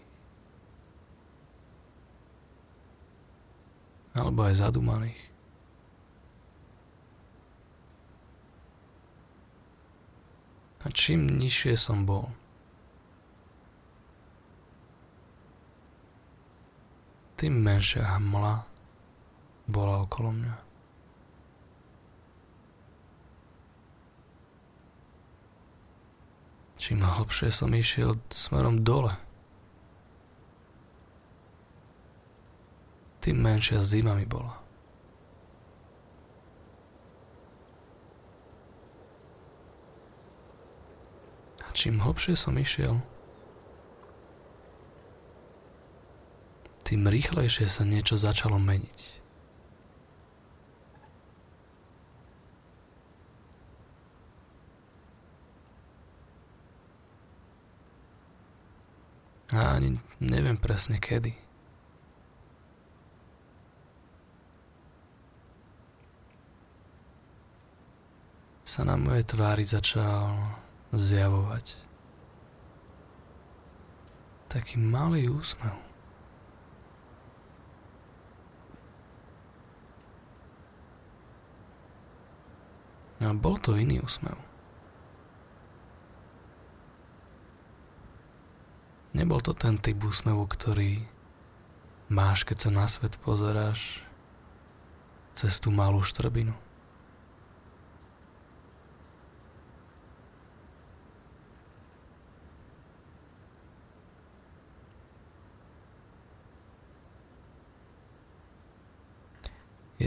alebo 4.19 4.43
aj 4.43 4.59
zadumaných. 4.59 5.28
A 10.89 10.93
čím 10.97 11.29
nižšie 11.29 11.77
som 11.77 12.09
bol, 12.09 12.33
tým 17.37 17.61
menšia 17.61 18.17
hmla 18.17 18.65
bola 19.69 20.01
okolo 20.09 20.33
mňa. 20.33 20.57
Čím 26.81 27.05
hlbšie 27.05 27.53
som 27.53 27.69
išiel 27.77 28.17
smerom 28.33 28.81
dole, 28.81 29.13
tým 33.21 33.37
menšia 33.45 33.85
zima 33.85 34.17
mi 34.17 34.25
bola. 34.25 34.68
Čím 41.79 42.03
hlbšie 42.03 42.35
som 42.35 42.59
išiel, 42.59 42.99
tým 46.83 47.07
rýchlejšie 47.07 47.71
sa 47.71 47.87
niečo 47.87 48.19
začalo 48.19 48.59
meniť. 48.59 49.01
A 59.55 59.79
ani 59.79 60.03
neviem 60.19 60.59
presne 60.59 60.99
kedy. 60.99 61.33
Sa 68.67 68.85
na 68.85 69.01
mojej 69.01 69.25
tvári 69.25 69.65
začal 69.65 70.68
zjavovať. 70.93 71.77
Taký 74.49 74.81
malý 74.81 75.29
úsmev. 75.29 75.77
A 83.19 83.35
bol 83.35 83.59
to 83.61 83.77
iný 83.77 84.01
úsmev. 84.01 84.39
Nebol 89.13 89.43
to 89.43 89.53
ten 89.53 89.77
typ 89.77 89.99
úsmevu, 90.01 90.47
ktorý 90.47 91.03
máš, 92.07 92.47
keď 92.47 92.57
sa 92.57 92.71
na 92.71 92.87
svet 92.87 93.19
pozeráš 93.21 94.01
cez 95.35 95.59
tú 95.59 95.75
malú 95.75 96.01
štrbinu. 96.07 96.55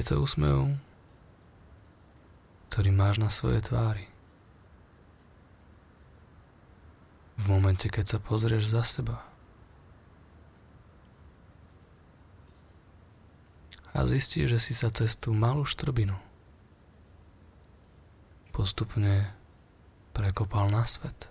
Je 0.02 0.10
to 0.10 0.18
úsmev, 0.18 0.82
ktorý 2.74 2.90
máš 2.90 3.22
na 3.22 3.30
svojej 3.30 3.62
tvári. 3.62 4.10
V 7.38 7.46
momente, 7.46 7.86
keď 7.86 8.18
sa 8.18 8.18
pozrieš 8.18 8.74
za 8.74 8.82
seba. 8.82 9.22
A 13.94 14.10
zistíš, 14.10 14.58
že 14.58 14.60
si 14.66 14.74
sa 14.74 14.90
cez 14.90 15.14
malú 15.30 15.70
štrbinu 15.70 16.18
postupne 18.50 19.38
prekopal 20.18 20.74
na 20.74 20.82
svet. 20.90 21.30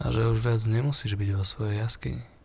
A 0.00 0.08
že 0.08 0.24
už 0.24 0.40
viac 0.40 0.64
nemusíš 0.64 1.20
byť 1.20 1.30
vo 1.36 1.44
svojej 1.44 1.84
jaskyni. 1.84 2.37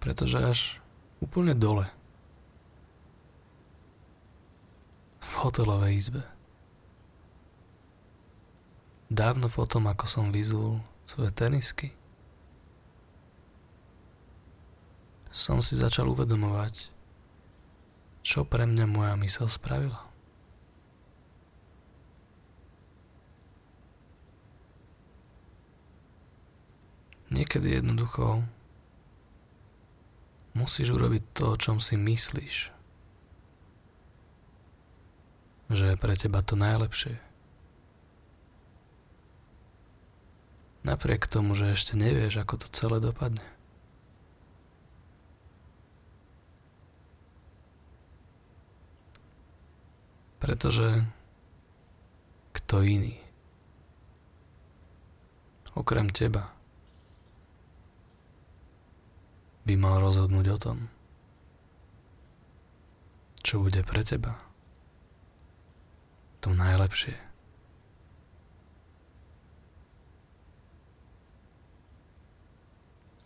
Pretože 0.00 0.36
až 0.40 0.60
úplne 1.20 1.52
dole 1.52 1.86
v 5.20 5.30
hotelovej 5.44 5.92
izbe 6.00 6.22
dávno 9.10 9.50
potom, 9.50 9.90
ako 9.90 10.06
som 10.06 10.26
vyzul 10.30 10.78
svoje 11.02 11.34
tenisky. 11.34 11.90
Som 15.34 15.58
si 15.62 15.74
začal 15.74 16.06
uvedomovať, 16.10 16.90
čo 18.22 18.46
pre 18.46 18.66
mňa 18.66 18.86
moja 18.86 19.14
mysel 19.18 19.50
spravila. 19.50 20.06
Niekedy 27.30 27.78
jednoducho 27.78 28.42
musíš 30.54 30.94
urobiť 30.94 31.22
to, 31.34 31.44
o 31.54 31.60
čom 31.60 31.78
si 31.78 31.94
myslíš, 31.94 32.56
že 35.70 35.84
je 35.94 35.96
pre 35.96 36.14
teba 36.18 36.42
to 36.42 36.58
najlepšie. 36.58 37.22
Napriek 40.80 41.28
tomu, 41.28 41.52
že 41.52 41.76
ešte 41.76 41.94
nevieš, 41.94 42.40
ako 42.40 42.64
to 42.64 42.66
celé 42.72 42.98
dopadne. 42.98 43.44
Pretože 50.40 51.04
kto 52.56 52.80
iný, 52.80 53.20
okrem 55.76 56.08
teba, 56.08 56.48
by 59.70 59.78
mal 59.78 60.02
rozhodnúť 60.02 60.46
o 60.50 60.58
tom, 60.58 60.78
čo 63.38 63.62
bude 63.62 63.86
pre 63.86 64.02
teba 64.02 64.34
to 66.42 66.50
najlepšie. 66.50 67.14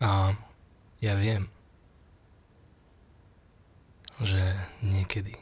A 0.05 0.37
ja 1.01 1.17
viem, 1.17 1.49
že 4.21 4.69
niekedy 4.85 5.33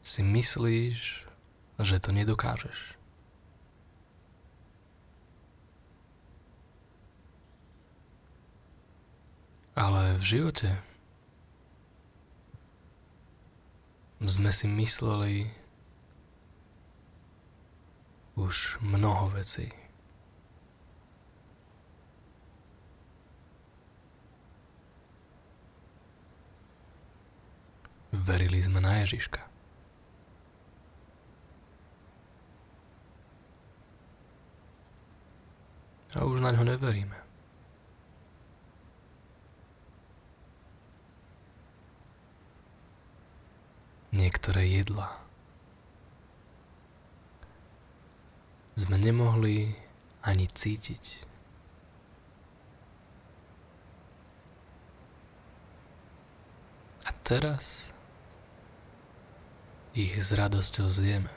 si 0.00 0.24
myslíš, 0.24 1.28
že 1.84 2.00
to 2.00 2.16
nedokážeš. 2.16 3.01
Ale 9.72 10.20
v 10.20 10.24
živote 10.24 10.84
sme 14.20 14.52
si 14.52 14.68
mysleli 14.68 15.50
už 18.36 18.78
mnoho 18.84 19.32
vecí. 19.32 19.72
Verili 28.12 28.60
sme 28.60 28.78
na 28.78 29.00
Ježiška. 29.02 29.40
A 36.12 36.28
už 36.28 36.44
na 36.44 36.52
ňo 36.52 36.68
neveríme. 36.68 37.21
Niektoré 44.12 44.68
jedla. 44.68 45.08
Sme 48.76 49.00
nemohli 49.00 49.76
ani 50.20 50.46
cítiť. 50.46 51.28
A 57.08 57.10
teraz 57.24 57.90
ich 59.92 60.16
s 60.16 60.32
radosťou 60.32 60.88
zjeme. 60.88 61.32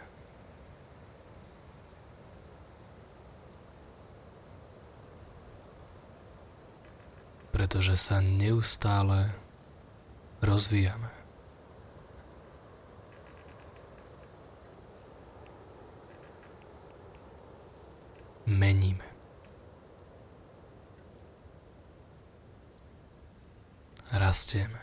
Pretože 7.52 7.96
sa 7.96 8.20
neustále 8.20 9.32
rozvíjame. 10.44 11.25
Meníme. 18.46 19.06
Rastieme. 24.12 24.80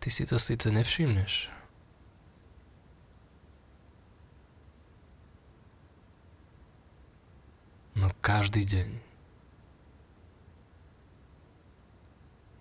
Ty 0.00 0.10
si 0.10 0.24
to 0.26 0.38
síce 0.40 0.70
nevšimneš, 0.72 1.52
no 8.00 8.08
každý 8.24 8.64
deň 8.64 8.88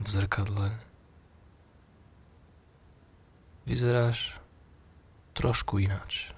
v 0.04 0.08
zrkadle 0.10 0.89
vyzeráš 3.70 4.34
trošku 5.38 5.78
ináč. 5.78 6.34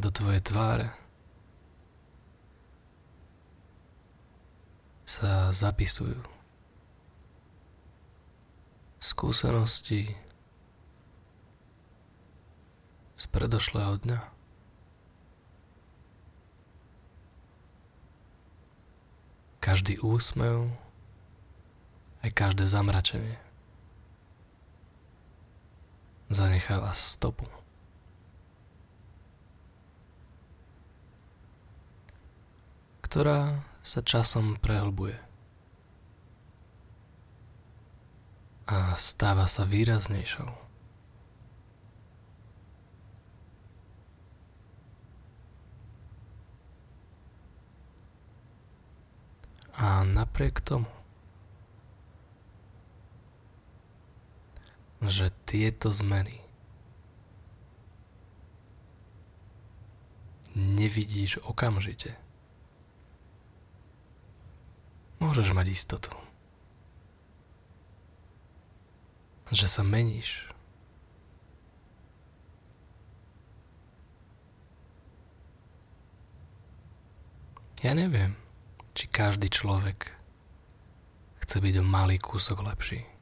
Do 0.00 0.08
tvojej 0.08 0.40
tváre 0.40 0.88
sa 5.04 5.52
zapisujú 5.52 6.24
skúsenosti 9.04 10.16
z 13.20 13.24
predošlého 13.28 14.00
dňa. 14.00 14.33
Každý 19.64 19.96
úsmev, 20.04 20.68
aj 22.20 22.30
každé 22.36 22.68
zamračenie 22.68 23.40
zanecháva 26.28 26.92
stopu. 26.92 27.48
ktorá 33.14 33.62
sa 33.78 34.02
časom 34.02 34.58
prehlbuje 34.58 35.14
a 38.66 38.98
stáva 38.98 39.46
sa 39.46 39.62
výraznejšou. 39.62 40.63
A 49.84 50.00
napriek 50.00 50.64
tomu, 50.64 50.88
že 55.04 55.28
tieto 55.44 55.92
zmeny 55.92 56.40
nevidíš 60.56 61.36
okamžite, 61.44 62.16
môžeš 65.20 65.52
mať 65.52 65.66
istotu, 65.68 66.16
že 69.52 69.68
sa 69.68 69.84
meníš. 69.84 70.48
Ja 77.84 77.92
neviem 77.92 78.43
či 78.94 79.10
každý 79.10 79.50
človek 79.50 80.14
chce 81.42 81.56
byť 81.58 81.74
o 81.82 81.84
malý 81.84 82.16
kúsok 82.22 82.62
lepší. 82.62 83.13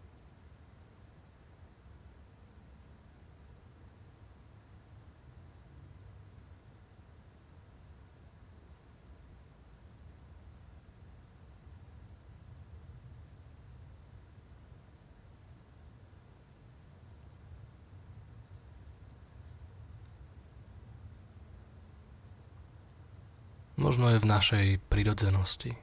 Možno 23.92 24.08
je 24.08 24.24
v 24.24 24.32
našej 24.32 24.66
prirodzenosti 24.88 25.76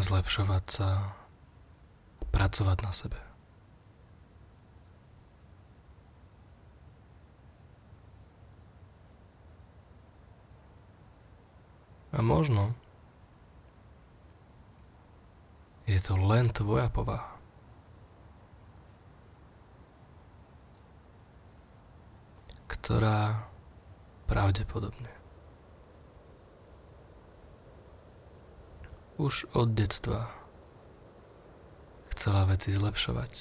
zlepšovať 0.00 0.64
sa, 0.72 1.12
pracovať 2.32 2.78
na 2.80 2.92
sebe. 2.96 3.20
A 12.16 12.24
možno 12.24 12.72
je 15.84 16.00
to 16.00 16.16
len 16.16 16.48
tvoja 16.56 16.88
povaha. 16.88 17.36
ktorá 22.64 23.44
pravdepodobne 24.24 25.21
už 29.16 29.44
od 29.52 29.72
detstva 29.76 30.32
chcela 32.12 32.44
veci 32.44 32.72
zlepšovať. 32.72 33.32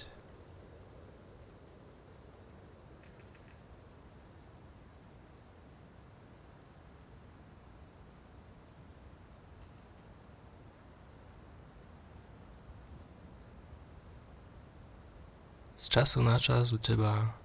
Z 15.81 15.85
času 15.89 16.21
na 16.21 16.37
čas 16.37 16.71
u 16.71 16.77
teba 16.77 17.35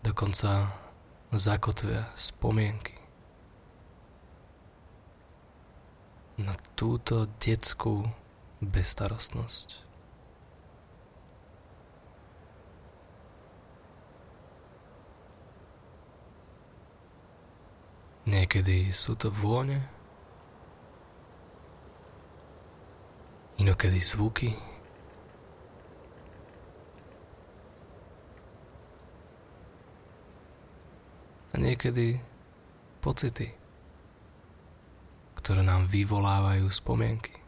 dokonca 0.00 0.70
zakotvia 1.34 2.06
spomienky 2.14 3.03
na 6.34 6.58
túto 6.74 7.30
detskú 7.38 8.10
bezstarostnosť. 8.58 9.84
Niekedy 18.24 18.88
sú 18.88 19.14
to 19.20 19.28
vône, 19.28 19.84
inokedy 23.60 24.00
zvuky, 24.00 24.56
a 31.54 31.60
niekedy 31.62 32.18
pocity, 32.98 33.54
ktoré 35.44 35.60
nám 35.60 35.92
vyvolávajú 35.92 36.72
spomienky. 36.72 37.44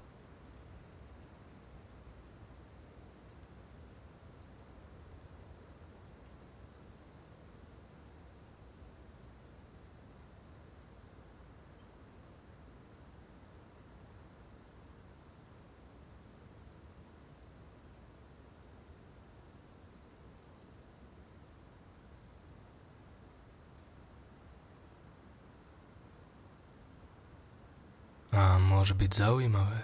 A 28.36 28.60
môže 28.86 29.02
byť 29.02 29.12
zaujímavé 29.18 29.82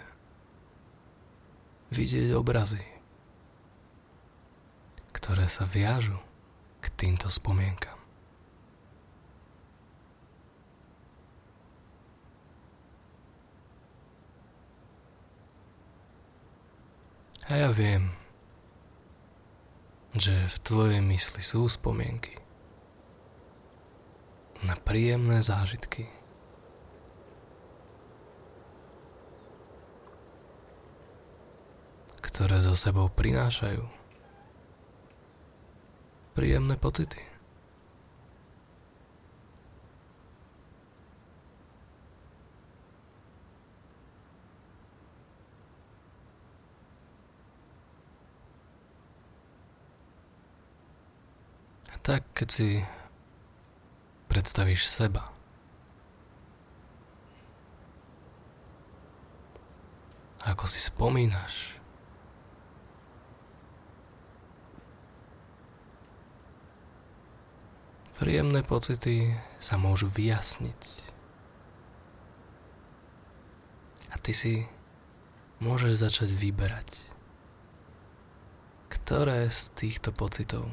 vidieť 1.90 2.38
obrazy, 2.38 2.86
ktoré 5.11 5.50
sa 5.50 5.66
viažu 5.66 6.22
k 6.78 6.86
týmto 6.94 7.26
spomienkam. 7.26 7.98
A 17.50 17.59
ja 17.59 17.74
viem, 17.74 18.14
že 20.14 20.46
v 20.46 20.57
tvojej 20.62 21.03
mysli 21.03 21.42
sú 21.42 21.66
spomienky 21.66 22.38
na 24.62 24.78
príjemné 24.78 25.42
zážitky. 25.42 26.22
Ktoré 32.43 32.59
so 32.59 32.74
sebou 32.74 33.07
prinášajú. 33.07 33.86
Príjemné 36.34 36.74
pocity. 36.74 37.22
Tak, 52.03 52.26
keď 52.34 52.49
si 52.51 52.82
predstavíš 54.26 54.90
seba, 54.90 55.30
ako 60.43 60.66
si 60.66 60.82
spomínaš 60.82 61.82
Príjemné 68.23 68.62
pocity 68.62 69.35
sa 69.59 69.75
môžu 69.75 70.07
vyjasniť. 70.07 70.83
A 74.14 74.16
ty 74.23 74.31
si 74.31 74.70
môžeš 75.59 76.07
začať 76.07 76.31
vyberať, 76.31 77.03
ktoré 78.95 79.51
z 79.51 79.75
týchto 79.75 80.14
pocitov 80.14 80.70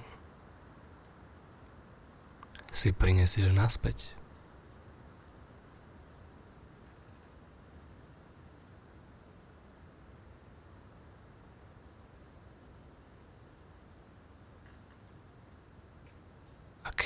si 2.70 2.94
prinesieš 2.94 3.50
naspäť. 3.50 4.19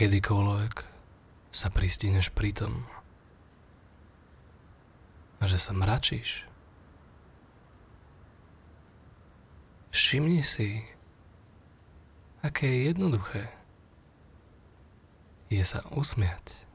Kedykoľvek 0.04 0.84
sa 1.56 1.72
pristihneš 1.72 2.36
pri 2.36 2.51
tom, 2.51 2.84
že 5.39 5.56
sa 5.56 5.72
mračíš. 5.72 6.43
Všimni 9.95 10.43
si, 10.43 10.84
aké 12.43 12.68
je 12.68 12.80
jednoduché 12.91 13.47
je 15.47 15.64
sa 15.64 15.88
usmiať. 15.95 16.68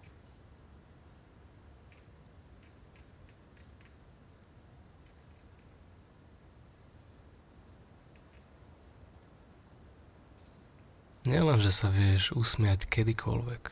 Nielen, 11.29 11.61
že 11.61 11.69
sa 11.69 11.93
vieš 11.93 12.33
usmiať 12.33 12.89
kedykoľvek, 12.89 13.65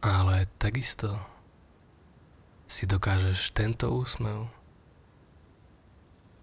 ale 0.00 0.48
takisto 0.56 1.20
si 2.64 2.88
dokážeš 2.88 3.52
tento 3.52 3.92
úsmev 3.92 4.48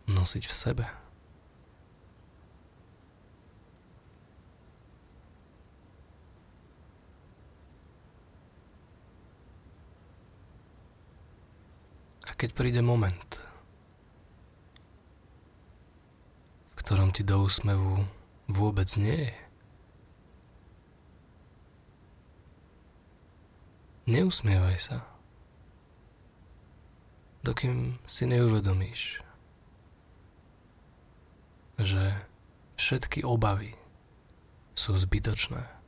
nosiť 0.06 0.44
v 0.46 0.54
sebe. 0.54 0.86
A 12.30 12.38
keď 12.38 12.54
príde 12.54 12.86
moment, 12.86 13.49
ktorom 16.90 17.14
ti 17.14 17.22
do 17.22 17.46
úsmevu 17.46 18.02
vôbec 18.50 18.90
nie 18.98 19.30
je. 19.30 19.34
Neusmievaj 24.10 24.78
sa, 24.82 24.98
dokým 27.46 28.02
si 28.10 28.26
neuvedomíš, 28.26 29.22
že 31.78 32.26
všetky 32.82 33.22
obavy 33.22 33.78
sú 34.74 34.98
zbytočné. 34.98 35.79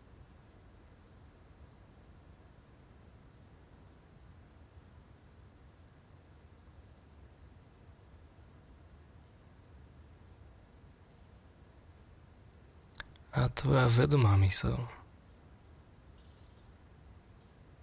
Tvoja 13.49 13.89
vedomá 13.89 14.37
mysel 14.43 14.77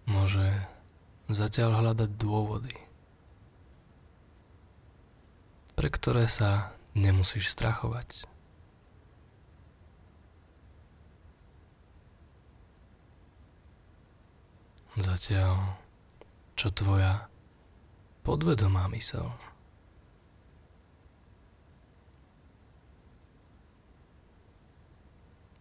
môže 0.07 0.47
zatiaľ 1.29 1.83
hľadať 1.83 2.11
dôvody, 2.17 2.77
pre 5.77 5.89
ktoré 5.89 6.29
sa 6.29 6.73
nemusíš 6.97 7.53
strachovať. 7.53 8.29
Zatiaľ, 14.99 15.79
čo 16.59 16.75
tvoja 16.75 17.31
podvedomá 18.27 18.91
mysel 18.91 19.31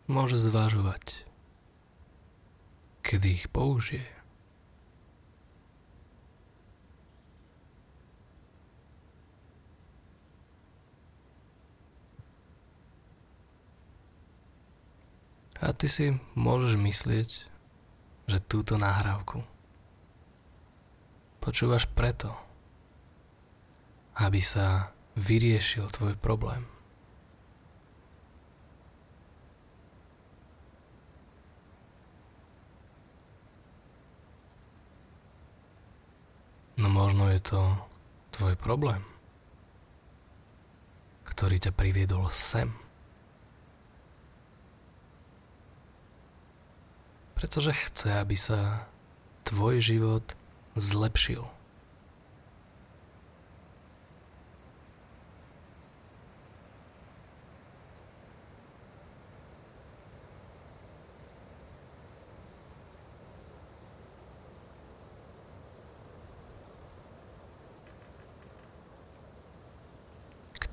môže 0.08 0.40
zvažovať, 0.40 1.28
kedy 3.04 3.44
ich 3.44 3.46
použije. 3.52 4.08
A 15.58 15.74
ty 15.76 15.92
si 15.92 16.16
môžeš 16.38 16.80
myslieť, 16.80 17.30
že 18.30 18.38
túto 18.46 18.80
nahrávku 18.80 19.44
počúvaš 21.48 21.88
preto, 21.88 22.36
aby 24.20 24.44
sa 24.44 24.92
vyriešil 25.16 25.88
tvoj 25.90 26.20
problém. 26.20 26.77
No 36.78 36.88
možno 36.94 37.34
je 37.34 37.42
to 37.42 37.62
tvoj 38.32 38.54
problém, 38.58 39.02
ktorý 41.26 41.58
ťa 41.58 41.74
priviedol 41.74 42.30
sem. 42.30 42.70
pretože 47.38 47.70
chce, 47.70 48.18
aby 48.18 48.34
sa 48.34 48.90
tvoj 49.46 49.78
život 49.78 50.26
zlepšil. 50.74 51.46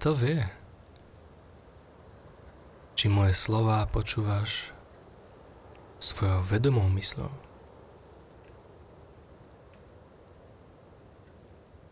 Kto 0.04 0.20
vie, 0.20 0.44
či 2.92 3.08
moje 3.08 3.32
slova 3.32 3.88
počúvaš 3.88 4.68
svojou 5.96 6.44
vedomou 6.44 6.84
myslou. 6.92 7.32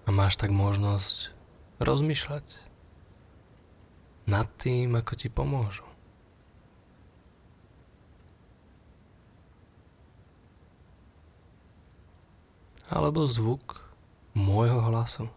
A 0.04 0.12
máš 0.12 0.36
tak 0.36 0.52
možnosť 0.52 1.32
rozmýšľať 1.80 2.60
nad 4.28 4.44
tým, 4.60 4.92
ako 4.92 5.12
ti 5.16 5.32
pomôžu. 5.32 5.88
Alebo 12.92 13.24
zvuk 13.24 13.80
môjho 14.36 14.84
hlasu 14.84 15.32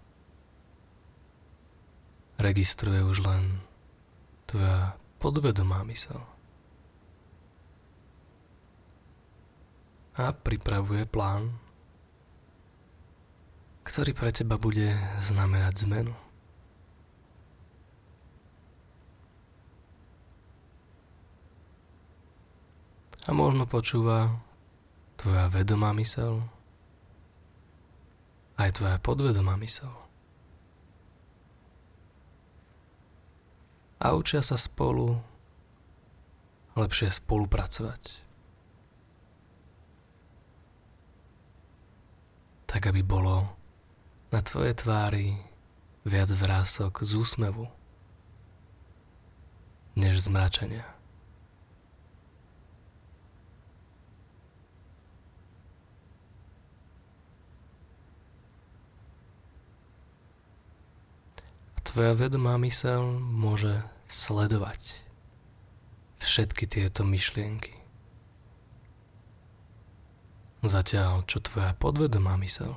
registruje 2.46 3.02
už 3.02 3.26
len 3.26 3.66
tvoja 4.46 4.94
podvedomá 5.18 5.82
mysel. 5.90 6.22
a 10.16 10.32
pripravuje 10.32 11.04
plán, 11.04 11.60
ktorý 13.84 14.16
pre 14.16 14.32
teba 14.32 14.56
bude 14.56 14.96
znamenať 15.20 15.74
zmenu. 15.84 16.16
A 23.26 23.34
možno 23.34 23.66
počúva 23.68 24.40
tvoja 25.18 25.50
vedomá 25.52 25.92
mysel, 25.98 26.46
aj 28.56 28.80
tvoja 28.80 28.98
podvedomá 29.02 29.60
mysel. 29.60 30.05
A 34.00 34.16
učia 34.16 34.44
sa 34.44 34.60
spolu 34.60 35.20
lepšie 36.76 37.12
spolupracovať. 37.12 38.26
tak 42.76 42.92
aby 42.92 43.08
bolo 43.08 43.56
na 44.36 44.44
tvojej 44.44 44.76
tvári 44.76 45.40
viac 46.04 46.28
vrások 46.28 47.08
z 47.08 47.16
úsmevu, 47.16 47.72
než 49.96 50.28
zmračenia. 50.28 50.84
A 61.72 61.80
tvoja 61.96 62.12
vedomá 62.12 62.60
mysel 62.60 63.08
môže 63.24 63.80
sledovať 64.12 65.00
všetky 66.20 66.68
tieto 66.68 67.08
myšlienky. 67.08 67.72
Zatiaľ, 70.60 71.24
čo 71.24 71.40
tvoja 71.40 71.72
podvedomá 71.80 72.36
mysel 72.44 72.76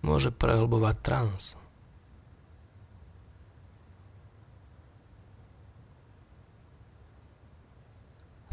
môže 0.00 0.32
prehlbovať 0.32 0.96
trans. 1.04 1.60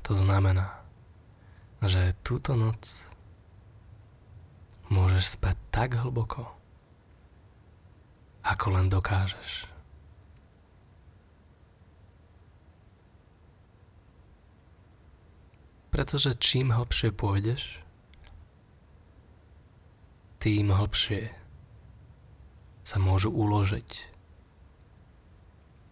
To 0.04 0.12
znamená, 0.12 0.84
že 1.80 2.12
túto 2.28 2.60
noc 2.60 3.08
môžeš 4.92 5.40
spať 5.40 5.56
tak 5.72 5.96
hlboko, 5.96 6.64
ako 8.46 8.78
len 8.78 8.88
dokážeš. 8.93 9.66
Pretože 15.89 16.38
čím 16.38 16.76
hlbšie 16.76 17.10
pôjdeš, 17.16 17.80
tým 20.43 20.70
hlbšie 20.70 21.34
sa 22.86 23.02
môžu 23.02 23.34
uložiť 23.34 24.14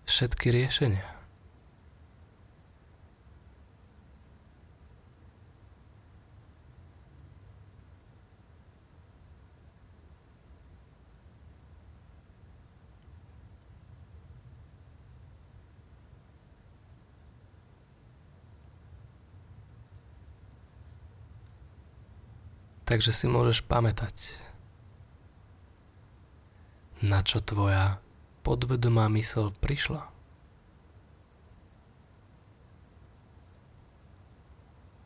všetky 0.06 0.54
riešenia. 0.54 1.13
Takže 22.94 23.10
si 23.10 23.26
môžeš 23.26 23.66
pamätať, 23.66 24.38
na 27.02 27.26
čo 27.26 27.42
tvoja 27.42 27.98
podvedomá 28.46 29.10
mysel 29.18 29.50
prišla. 29.50 30.14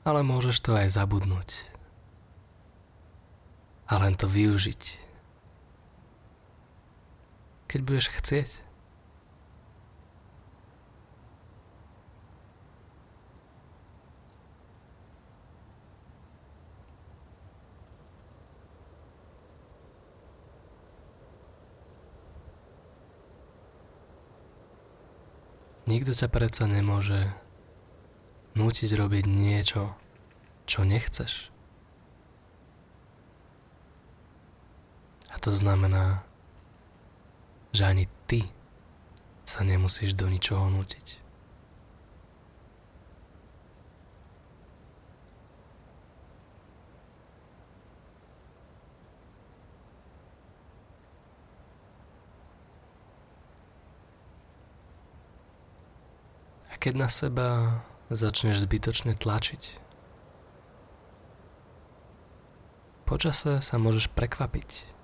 Ale 0.04 0.20
môžeš 0.20 0.68
to 0.68 0.76
aj 0.76 1.00
zabudnúť. 1.00 1.64
A 3.88 4.04
len 4.04 4.20
to 4.20 4.28
využiť. 4.28 4.84
Keď 7.72 7.80
budeš 7.88 8.12
chcieť. 8.20 8.67
Nikto 25.88 26.12
ťa 26.12 26.28
predsa 26.28 26.68
nemôže 26.68 27.32
nútiť 28.60 28.92
robiť 28.92 29.24
niečo, 29.24 29.96
čo 30.68 30.84
nechceš. 30.84 31.48
A 35.32 35.40
to 35.40 35.56
znamená, 35.56 36.28
že 37.72 37.88
ani 37.88 38.12
ty 38.28 38.52
sa 39.48 39.64
nemusíš 39.64 40.12
do 40.12 40.28
ničoho 40.28 40.68
nútiť. 40.68 41.24
A 56.68 56.76
keď 56.88 56.96
na 56.96 57.12
seba 57.12 57.84
začneš 58.08 58.64
zbytočne 58.64 59.12
tlačiť, 59.20 59.76
počase 63.04 63.60
sa 63.60 63.76
môžeš 63.76 64.08
prekvapiť 64.16 64.96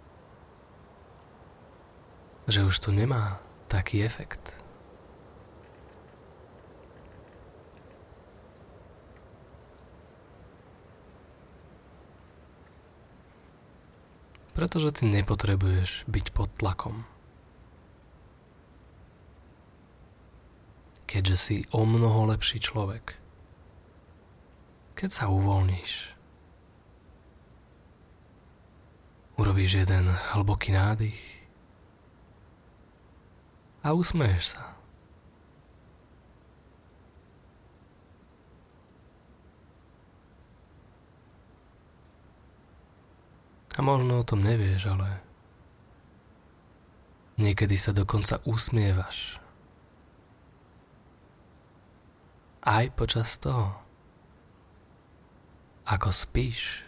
že 2.48 2.64
už 2.68 2.76
to 2.80 2.92
nemá 2.92 3.40
taký 3.72 4.04
efekt. 4.04 4.56
Pretože 14.54 15.02
ty 15.02 15.10
nepotrebuješ 15.10 16.06
byť 16.08 16.26
pod 16.32 16.52
tlakom. 16.56 17.12
Keďže 21.14 21.38
si 21.38 21.57
o 21.70 21.86
mnoho 21.86 22.26
lepší 22.26 22.57
človek. 22.57 23.22
Keď 24.97 25.09
sa 25.14 25.30
uvoľníš, 25.30 26.09
urobíš 29.38 29.86
jeden 29.86 30.09
hlboký 30.09 30.74
nádych 30.74 31.22
a 33.86 33.93
usmeješ 33.93 34.57
sa. 34.57 34.74
A 43.78 43.86
možno 43.86 44.18
o 44.18 44.26
tom 44.26 44.41
nevieš, 44.41 44.89
ale 44.89 45.22
niekedy 47.38 47.78
sa 47.78 47.93
dokonca 47.93 48.41
usmievaš. 48.49 49.43
Aj 52.64 52.88
počas 52.95 53.36
toho, 53.43 53.76
ako 55.84 56.16
spíš. 56.16 56.88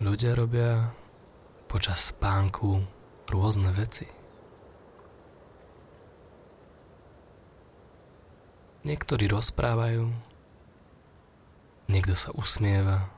Ľudia 0.00 0.32
robia 0.32 0.88
počas 1.68 2.16
spánku 2.16 2.80
rôzne 3.28 3.68
veci. 3.76 4.23
Niektorí 8.84 9.32
rozprávajú, 9.32 10.12
niekto 11.88 12.12
sa 12.12 12.36
usmieva 12.36 13.08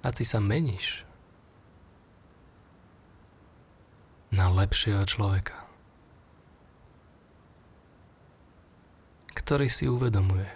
a 0.00 0.08
ty 0.10 0.24
sa 0.24 0.40
meníš 0.40 1.04
na 4.32 4.48
lepšieho 4.48 5.04
človeka, 5.04 5.68
ktorý 9.36 9.68
si 9.68 9.84
uvedomuje, 9.84 10.48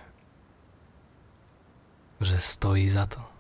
že 2.25 2.41
stojí 2.41 2.89
za 2.89 3.05
to. 3.05 3.36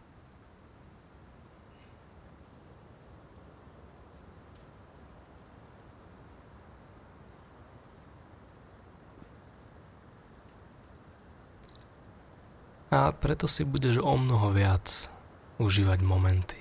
A 12.96 13.12
preto 13.12 13.44
si 13.44 13.60
budeš 13.60 14.00
o 14.00 14.16
mnoho 14.16 14.56
viac 14.56 15.12
užívať 15.60 16.00
momenty, 16.00 16.56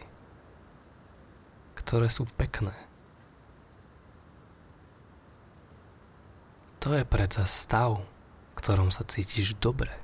ktoré 1.79 2.11
sú 2.11 2.27
pekné. 2.35 2.75
To 6.83 6.91
je 6.91 7.07
predsa 7.07 7.47
stav, 7.47 8.03
v 8.51 8.53
ktorom 8.59 8.91
sa 8.91 9.07
cítiš 9.07 9.55
dobre. 9.63 9.95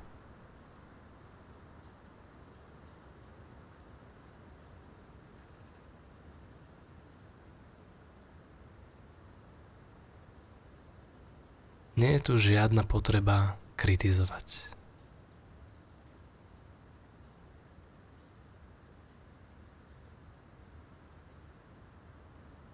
Nie 11.99 12.15
je 12.17 12.23
tu 12.23 12.33
žiadna 12.39 12.87
potreba 12.87 13.59
kritizovať. 13.75 14.79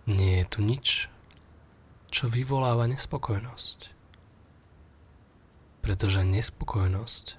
Nie 0.07 0.39
je 0.39 0.45
tu 0.47 0.59
nič, 0.63 1.11
čo 2.07 2.31
vyvoláva 2.31 2.87
nespokojnosť. 2.87 3.91
Pretože 5.83 6.23
nespokojnosť 6.23 7.35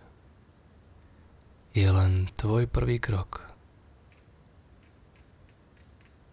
je 1.73 1.89
len 1.89 2.29
tvoj 2.37 2.69
prvý 2.69 3.01
krok 3.01 3.49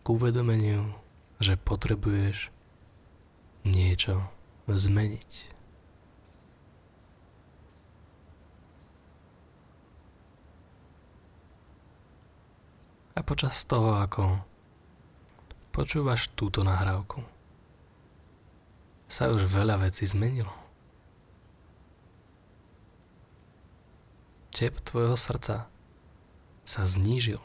k 0.04 0.06
uvedomeniu, 0.12 0.92
že 1.40 1.56
potrebuješ 1.56 2.52
niečo 3.64 4.28
zmeniť. 4.68 5.32
A 13.16 13.24
počas 13.24 13.64
toho, 13.64 14.04
ako 14.04 14.44
počúvaš 15.76 16.32
túto 16.40 16.64
nahrávku, 16.64 17.20
sa 19.12 19.28
už 19.28 19.44
veľa 19.44 19.84
vecí 19.84 20.08
zmenilo. 20.08 20.56
Tep 24.56 24.80
tvojho 24.88 25.20
srdca 25.20 25.68
sa 26.64 26.82
znížil. 26.88 27.44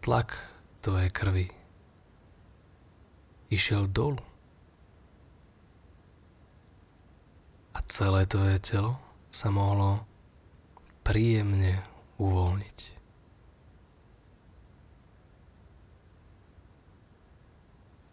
Tlak 0.00 0.40
tvojej 0.80 1.12
krvi 1.12 1.46
išiel 3.52 3.84
dolu. 3.92 4.24
A 7.76 7.84
celé 7.92 8.24
tvoje 8.24 8.56
telo 8.64 8.96
sa 9.28 9.52
mohlo 9.52 10.08
príjemne 11.04 11.84
uvoľniť. 12.16 12.78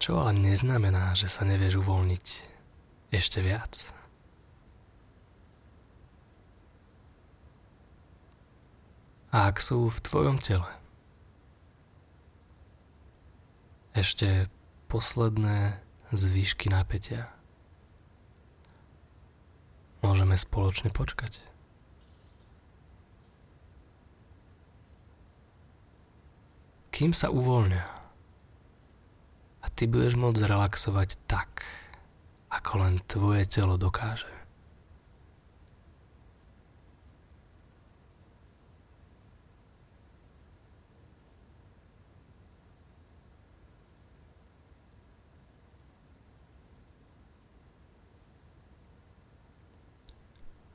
Čo 0.04 0.20
ale 0.20 0.36
neznamená, 0.36 1.16
že 1.16 1.32
sa 1.32 1.48
nevieš 1.48 1.80
uvoľniť 1.80 2.26
ešte 3.08 3.40
viac. 3.40 3.88
A 9.32 9.48
ak 9.48 9.64
sú 9.64 9.88
v 9.88 10.04
tvojom 10.04 10.36
tele 10.44 10.68
ešte 13.96 14.52
posledné 14.92 15.80
zvýšky 16.12 16.68
napätia. 16.68 17.32
Môžeme 20.04 20.36
spoločne 20.36 20.92
počkať. 20.92 21.40
Kým 26.92 27.16
sa 27.16 27.32
uvoľnia 27.32 27.88
a 27.88 27.93
ty 29.74 29.90
budeš 29.90 30.14
môcť 30.14 30.38
zrelaxovať 30.38 31.10
tak, 31.26 31.66
ako 32.50 32.72
len 32.86 32.94
tvoje 33.10 33.42
telo 33.50 33.74
dokáže. 33.74 34.30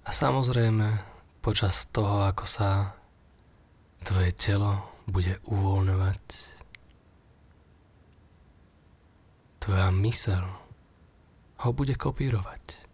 A 0.10 0.12
samozrejme, 0.12 1.06
počas 1.38 1.86
toho, 1.94 2.26
ako 2.26 2.42
sa 2.50 2.98
tvoje 4.02 4.34
telo 4.34 4.82
bude 5.06 5.38
uvoľňovať, 5.46 6.22
tvoja 9.70 9.94
mysel 10.02 10.50
ho 11.62 11.70
bude 11.78 11.94
kopírovať. 11.94 12.90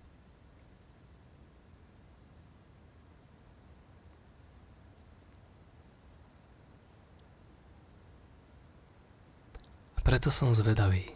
Preto 10.04 10.30
som 10.30 10.52
zvedavý, 10.52 11.08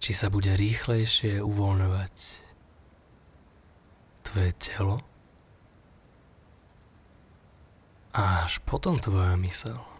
či 0.00 0.16
sa 0.16 0.32
bude 0.32 0.56
rýchlejšie 0.56 1.44
uvoľňovať 1.44 2.16
tvoje 4.24 4.50
telo 4.56 5.04
a 8.16 8.48
až 8.48 8.64
potom 8.64 8.96
tvoja 8.96 9.36
mysel. 9.36 9.95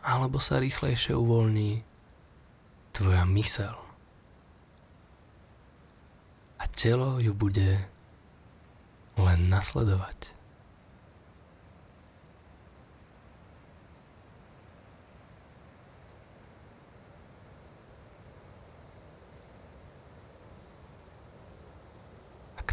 Alebo 0.00 0.40
sa 0.40 0.58
rýchlejšie 0.58 1.12
uvoľní 1.12 1.84
tvoja 2.96 3.24
mysel 3.36 3.76
a 6.60 6.64
telo 6.68 7.16
ju 7.16 7.32
bude 7.32 7.88
len 9.16 9.40
nasledovať. 9.48 10.36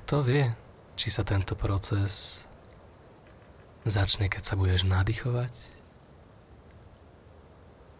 Kto 0.08 0.24
vie, 0.24 0.56
či 0.96 1.12
sa 1.12 1.28
tento 1.28 1.52
proces 1.60 2.48
začne, 3.84 4.32
keď 4.32 4.40
sa 4.40 4.56
budeš 4.56 4.88
nadýchovať, 4.88 5.77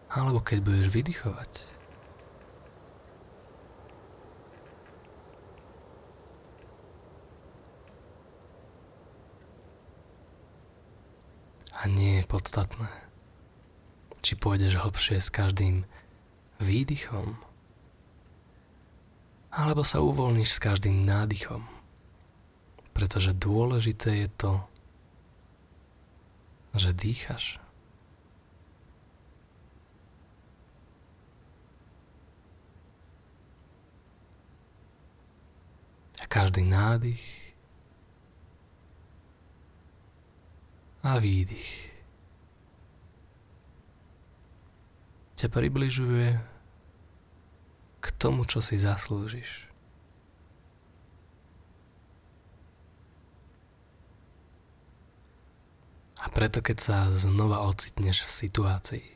alebo 0.08 0.40
keď 0.40 0.58
budeš 0.64 0.88
vydychovať. 0.92 1.52
A 11.78 11.86
nie 11.86 12.18
je 12.18 12.24
podstatné, 12.26 12.90
či 14.20 14.34
pôjdeš 14.34 14.82
hlbšie 14.82 15.22
s 15.22 15.30
každým 15.30 15.86
výdychom, 16.58 17.38
alebo 19.54 19.86
sa 19.86 20.02
uvoľníš 20.02 20.58
s 20.58 20.62
každým 20.64 21.06
nádychom 21.06 21.78
pretože 22.98 23.30
dôležité 23.30 24.26
je 24.26 24.28
to, 24.34 24.52
že 26.74 26.90
dýchaš. 26.98 27.62
A 36.17 36.17
každý 36.28 36.62
nádych 36.62 37.24
a 41.02 41.16
výdych 41.16 41.88
ťa 45.38 45.48
približuje 45.54 46.36
k 47.98 48.06
tomu, 48.18 48.42
čo 48.42 48.58
si 48.58 48.74
zaslúžiš. 48.74 49.70
A 56.18 56.26
preto 56.34 56.58
keď 56.58 56.76
sa 56.82 56.96
znova 57.14 57.62
ocitneš 57.62 58.26
v 58.26 58.34
situácii, 58.34 59.06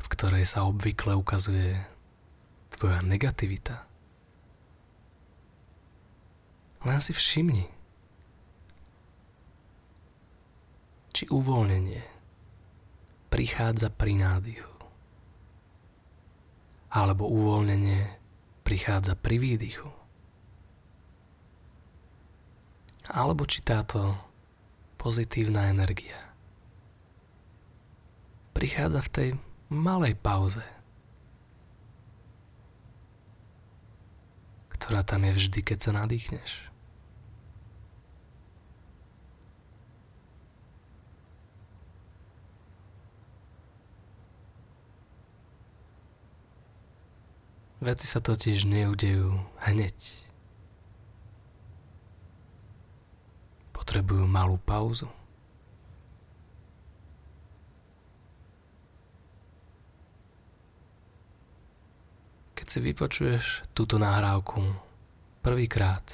v 0.00 0.06
ktorej 0.08 0.48
sa 0.48 0.64
obvykle 0.64 1.12
ukazuje 1.12 1.76
tvoja 2.72 3.04
negativita, 3.04 3.87
len 6.86 7.00
si 7.02 7.10
všimni, 7.10 7.66
či 11.10 11.26
uvoľnenie 11.26 12.02
prichádza 13.26 13.90
pri 13.90 14.14
nádychu, 14.14 14.74
alebo 16.94 17.26
uvoľnenie 17.26 18.18
prichádza 18.62 19.18
pri 19.18 19.36
výdychu, 19.42 19.90
alebo 23.10 23.42
či 23.48 23.64
táto 23.64 24.14
pozitívna 25.00 25.72
energia. 25.72 26.30
Prichádza 28.54 29.00
v 29.02 29.12
tej 29.12 29.28
malej 29.70 30.14
pauze, 30.18 30.77
ktorá 34.88 35.04
tam 35.04 35.20
je 35.28 35.36
vždy, 35.36 35.60
keď 35.60 35.78
sa 35.84 35.90
nadýchneš. 35.92 36.64
Veci 47.84 48.08
sa 48.08 48.24
totiž 48.24 48.64
neudejú 48.64 49.36
hneď. 49.60 50.24
potrebujú 53.88 54.28
malú 54.28 54.60
pauzu. 54.60 55.08
Keď 62.68 62.84
si 62.84 62.84
vypočuješ 62.84 63.44
túto 63.72 63.96
nahrávku 63.96 64.60
prvýkrát, 65.40 66.04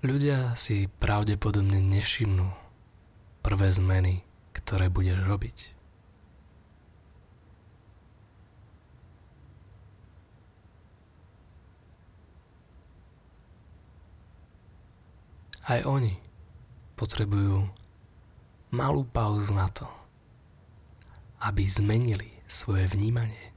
ľudia 0.00 0.56
si 0.56 0.88
pravdepodobne 0.88 1.84
nevšimnú 1.84 2.48
prvé 3.44 3.68
zmeny, 3.68 4.24
ktoré 4.56 4.88
budeš 4.88 5.20
robiť. 5.28 5.56
Aj 15.68 15.84
oni 15.84 16.16
potrebujú 16.96 17.68
malú 18.72 19.04
pauzu 19.04 19.52
na 19.52 19.68
to, 19.68 19.97
aby 21.38 21.62
zmenili 21.66 22.30
svoje 22.50 22.90
vnímanie. 22.90 23.54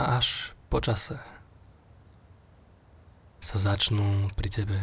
A 0.00 0.16
až 0.16 0.56
po 0.72 0.80
čase 0.80 1.20
sa 3.36 3.56
začnú 3.60 4.32
pri 4.32 4.48
tebe 4.48 4.78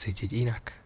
cítiť 0.00 0.30
inak. 0.32 0.81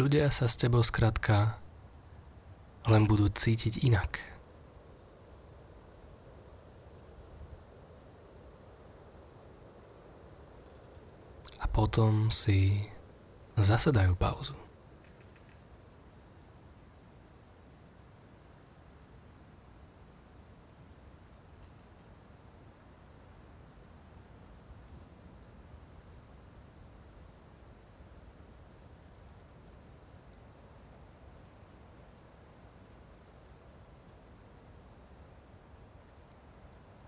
Ľudia 0.00 0.32
sa 0.32 0.48
s 0.48 0.56
tebou 0.56 0.80
skrátka 0.80 1.60
len 2.88 3.04
budú 3.04 3.28
cítiť 3.28 3.84
inak. 3.84 4.18
A 11.60 11.68
potom 11.68 12.32
si 12.32 12.88
zase 13.60 13.92
dajú 13.92 14.16
pauzu. 14.16 14.61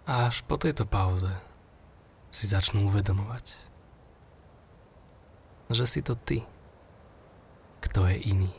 A 0.04 0.28
až 0.28 0.44
po 0.44 0.60
tejto 0.60 0.84
pauze 0.84 1.32
si 2.28 2.44
začnú 2.44 2.92
uvedomovať, 2.92 3.56
že 5.72 5.84
si 5.88 6.04
to 6.04 6.12
ty, 6.12 6.44
kto 7.80 8.04
je 8.12 8.16
iný. 8.20 8.52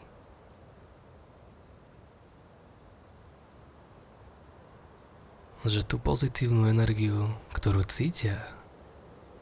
Že 5.65 5.81
tú 5.85 5.97
pozitívnu 6.01 6.65
energiu, 6.69 7.33
ktorú 7.53 7.85
cítia, 7.85 8.41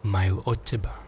majú 0.04 0.44
od 0.44 0.60
teba. 0.64 1.03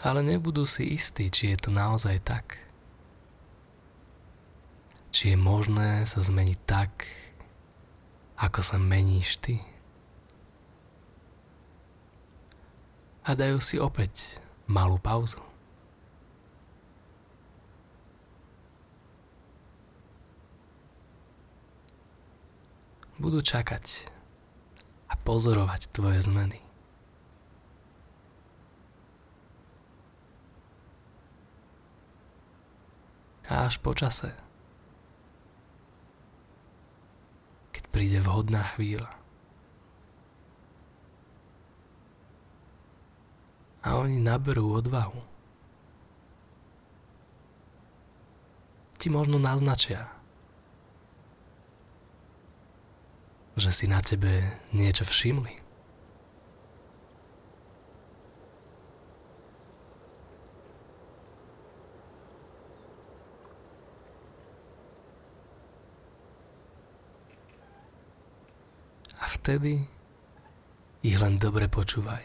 Ale 0.00 0.24
nebudú 0.24 0.64
si 0.64 0.96
istí, 0.96 1.28
či 1.28 1.52
je 1.52 1.68
to 1.68 1.70
naozaj 1.72 2.16
tak. 2.24 2.56
Či 5.12 5.34
je 5.34 5.38
možné 5.38 6.08
sa 6.08 6.24
zmeniť 6.24 6.58
tak, 6.64 7.04
ako 8.40 8.60
sa 8.64 8.80
meníš 8.80 9.36
ty. 9.44 9.60
A 13.28 13.36
dajú 13.36 13.60
si 13.60 13.76
opäť 13.76 14.40
malú 14.64 14.96
pauzu. 14.96 15.44
Budú 23.20 23.44
čakať 23.44 24.08
a 25.12 25.14
pozorovať 25.20 25.92
tvoje 25.92 26.24
zmeny. 26.24 26.70
A 33.39 33.39
až 33.50 33.82
po 33.82 33.90
čase, 33.98 34.30
keď 37.74 37.82
príde 37.90 38.18
vhodná 38.22 38.62
chvíľa, 38.78 39.10
a 43.80 43.96
oni 43.96 44.20
naberú 44.20 44.76
odvahu. 44.76 45.24
Ti 49.00 49.08
možno 49.08 49.40
naznačia, 49.40 50.12
že 53.56 53.72
si 53.72 53.88
na 53.88 54.04
tebe 54.04 54.60
niečo 54.76 55.08
všimli. 55.08 55.64
A 69.20 69.28
vtedy 69.40 69.88
ich 71.00 71.16
len 71.16 71.40
dobre 71.40 71.64
počúvaj 71.64 72.20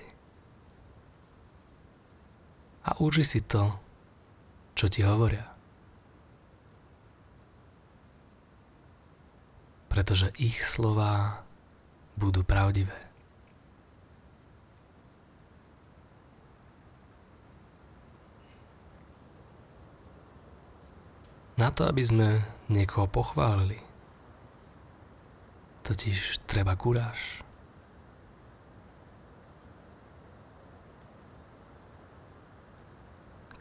a 2.86 2.90
uži 3.02 3.24
si 3.26 3.40
to, 3.42 3.74
čo 4.78 4.86
ti 4.92 5.02
hovoria. 5.02 5.48
Pretože 9.90 10.36
ich 10.36 10.60
slová 10.62 11.42
budú 12.20 12.44
pravdivé. 12.44 13.08
Na 21.56 21.72
to, 21.72 21.88
aby 21.88 22.04
sme 22.04 22.44
niekoho 22.68 23.08
pochválili, 23.08 23.80
totiž 25.86 26.42
treba 26.50 26.74
kuráž. 26.74 27.46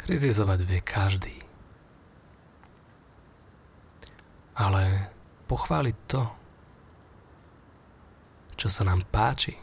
Kritizovať 0.00 0.60
vie 0.64 0.80
každý. 0.80 1.36
Ale 4.56 5.12
pochváliť 5.48 5.96
to, 6.08 6.22
čo 8.56 8.68
sa 8.72 8.88
nám 8.88 9.04
páči, 9.12 9.56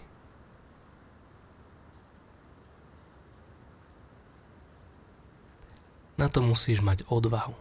na 6.21 6.29
to 6.29 6.45
musíš 6.45 6.85
mať 6.85 7.01
odvahu. 7.09 7.60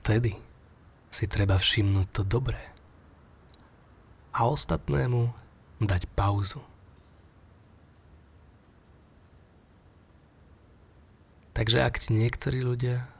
Vtedy 0.00 0.32
si 1.12 1.28
treba 1.28 1.60
všimnúť 1.60 2.08
to 2.10 2.22
dobré 2.24 2.70
a 4.32 4.46
ostatnému 4.48 5.28
dať 5.82 6.08
pauzu. 6.16 6.62
Takže 11.52 11.84
ak 11.84 12.00
ti 12.00 12.16
niektorí 12.16 12.64
ľudia 12.64 13.10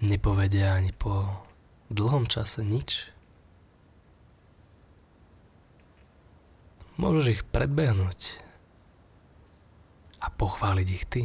nepovedia 0.00 0.72
ani 0.72 0.94
po 0.96 1.44
dlhom 1.92 2.24
čase 2.24 2.64
nič, 2.64 3.12
môžeš 6.96 7.26
ich 7.36 7.42
predbehnúť 7.50 8.40
a 10.22 10.30
pochváliť 10.30 10.88
ich 10.88 11.04
ty. 11.10 11.22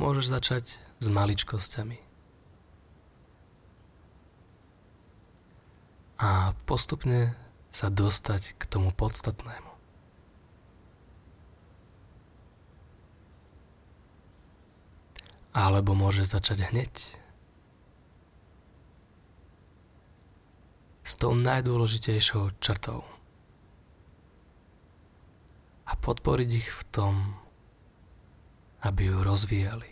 Môžeš 0.00 0.32
začať 0.32 0.64
s 0.96 1.06
maličkosťami. 1.12 2.00
A 6.24 6.56
postupne 6.64 7.36
sa 7.68 7.92
dostať 7.92 8.56
k 8.56 8.62
tomu 8.64 8.96
podstatnému. 8.96 9.68
Alebo 15.52 15.92
môžeš 15.92 16.32
začať 16.40 16.72
hneď 16.72 16.92
s 21.04 21.12
tou 21.18 21.36
najdôležitejšou 21.36 22.56
črtou 22.62 23.04
a 25.90 25.92
podporiť 25.98 26.50
ich 26.54 26.70
v 26.70 26.82
tom, 26.94 27.14
aby 28.80 29.12
ju 29.12 29.18
rozvíjali. 29.20 29.90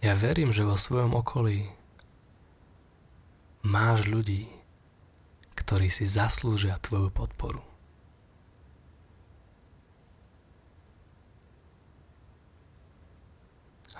Ja 0.00 0.16
verím, 0.16 0.48
že 0.48 0.64
vo 0.64 0.80
svojom 0.80 1.12
okolí 1.12 1.68
máš 3.60 4.08
ľudí, 4.08 4.48
ktorí 5.52 5.92
si 5.92 6.08
zaslúžia 6.08 6.80
tvoju 6.80 7.12
podporu. 7.12 7.60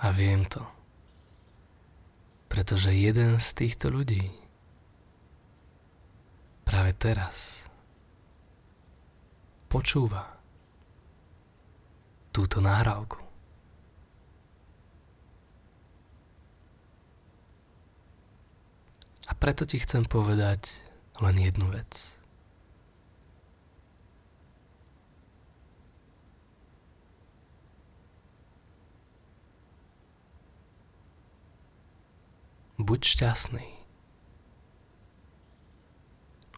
A 0.01 0.09
viem 0.09 0.41
to, 0.49 0.65
pretože 2.49 2.89
jeden 2.89 3.37
z 3.37 3.47
týchto 3.53 3.93
ľudí 3.93 4.40
práve 6.71 6.95
teraz 6.95 7.67
počúva 9.67 10.39
túto 12.31 12.63
nahrávku. 12.63 13.19
A 19.27 19.35
preto 19.35 19.67
ti 19.67 19.83
chcem 19.83 20.07
povedať 20.07 20.71
len 21.19 21.35
jednu 21.43 21.67
vec. 21.75 22.15
Buď 32.79 32.99
šťastný 33.03 33.70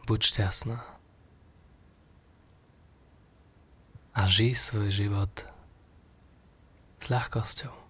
buď 0.04 0.20
šťastná. 0.24 0.78
A 4.14 4.22
žij 4.30 4.54
svoj 4.54 4.90
život 4.94 5.34
s 7.02 7.06
ľahkosťou. 7.10 7.83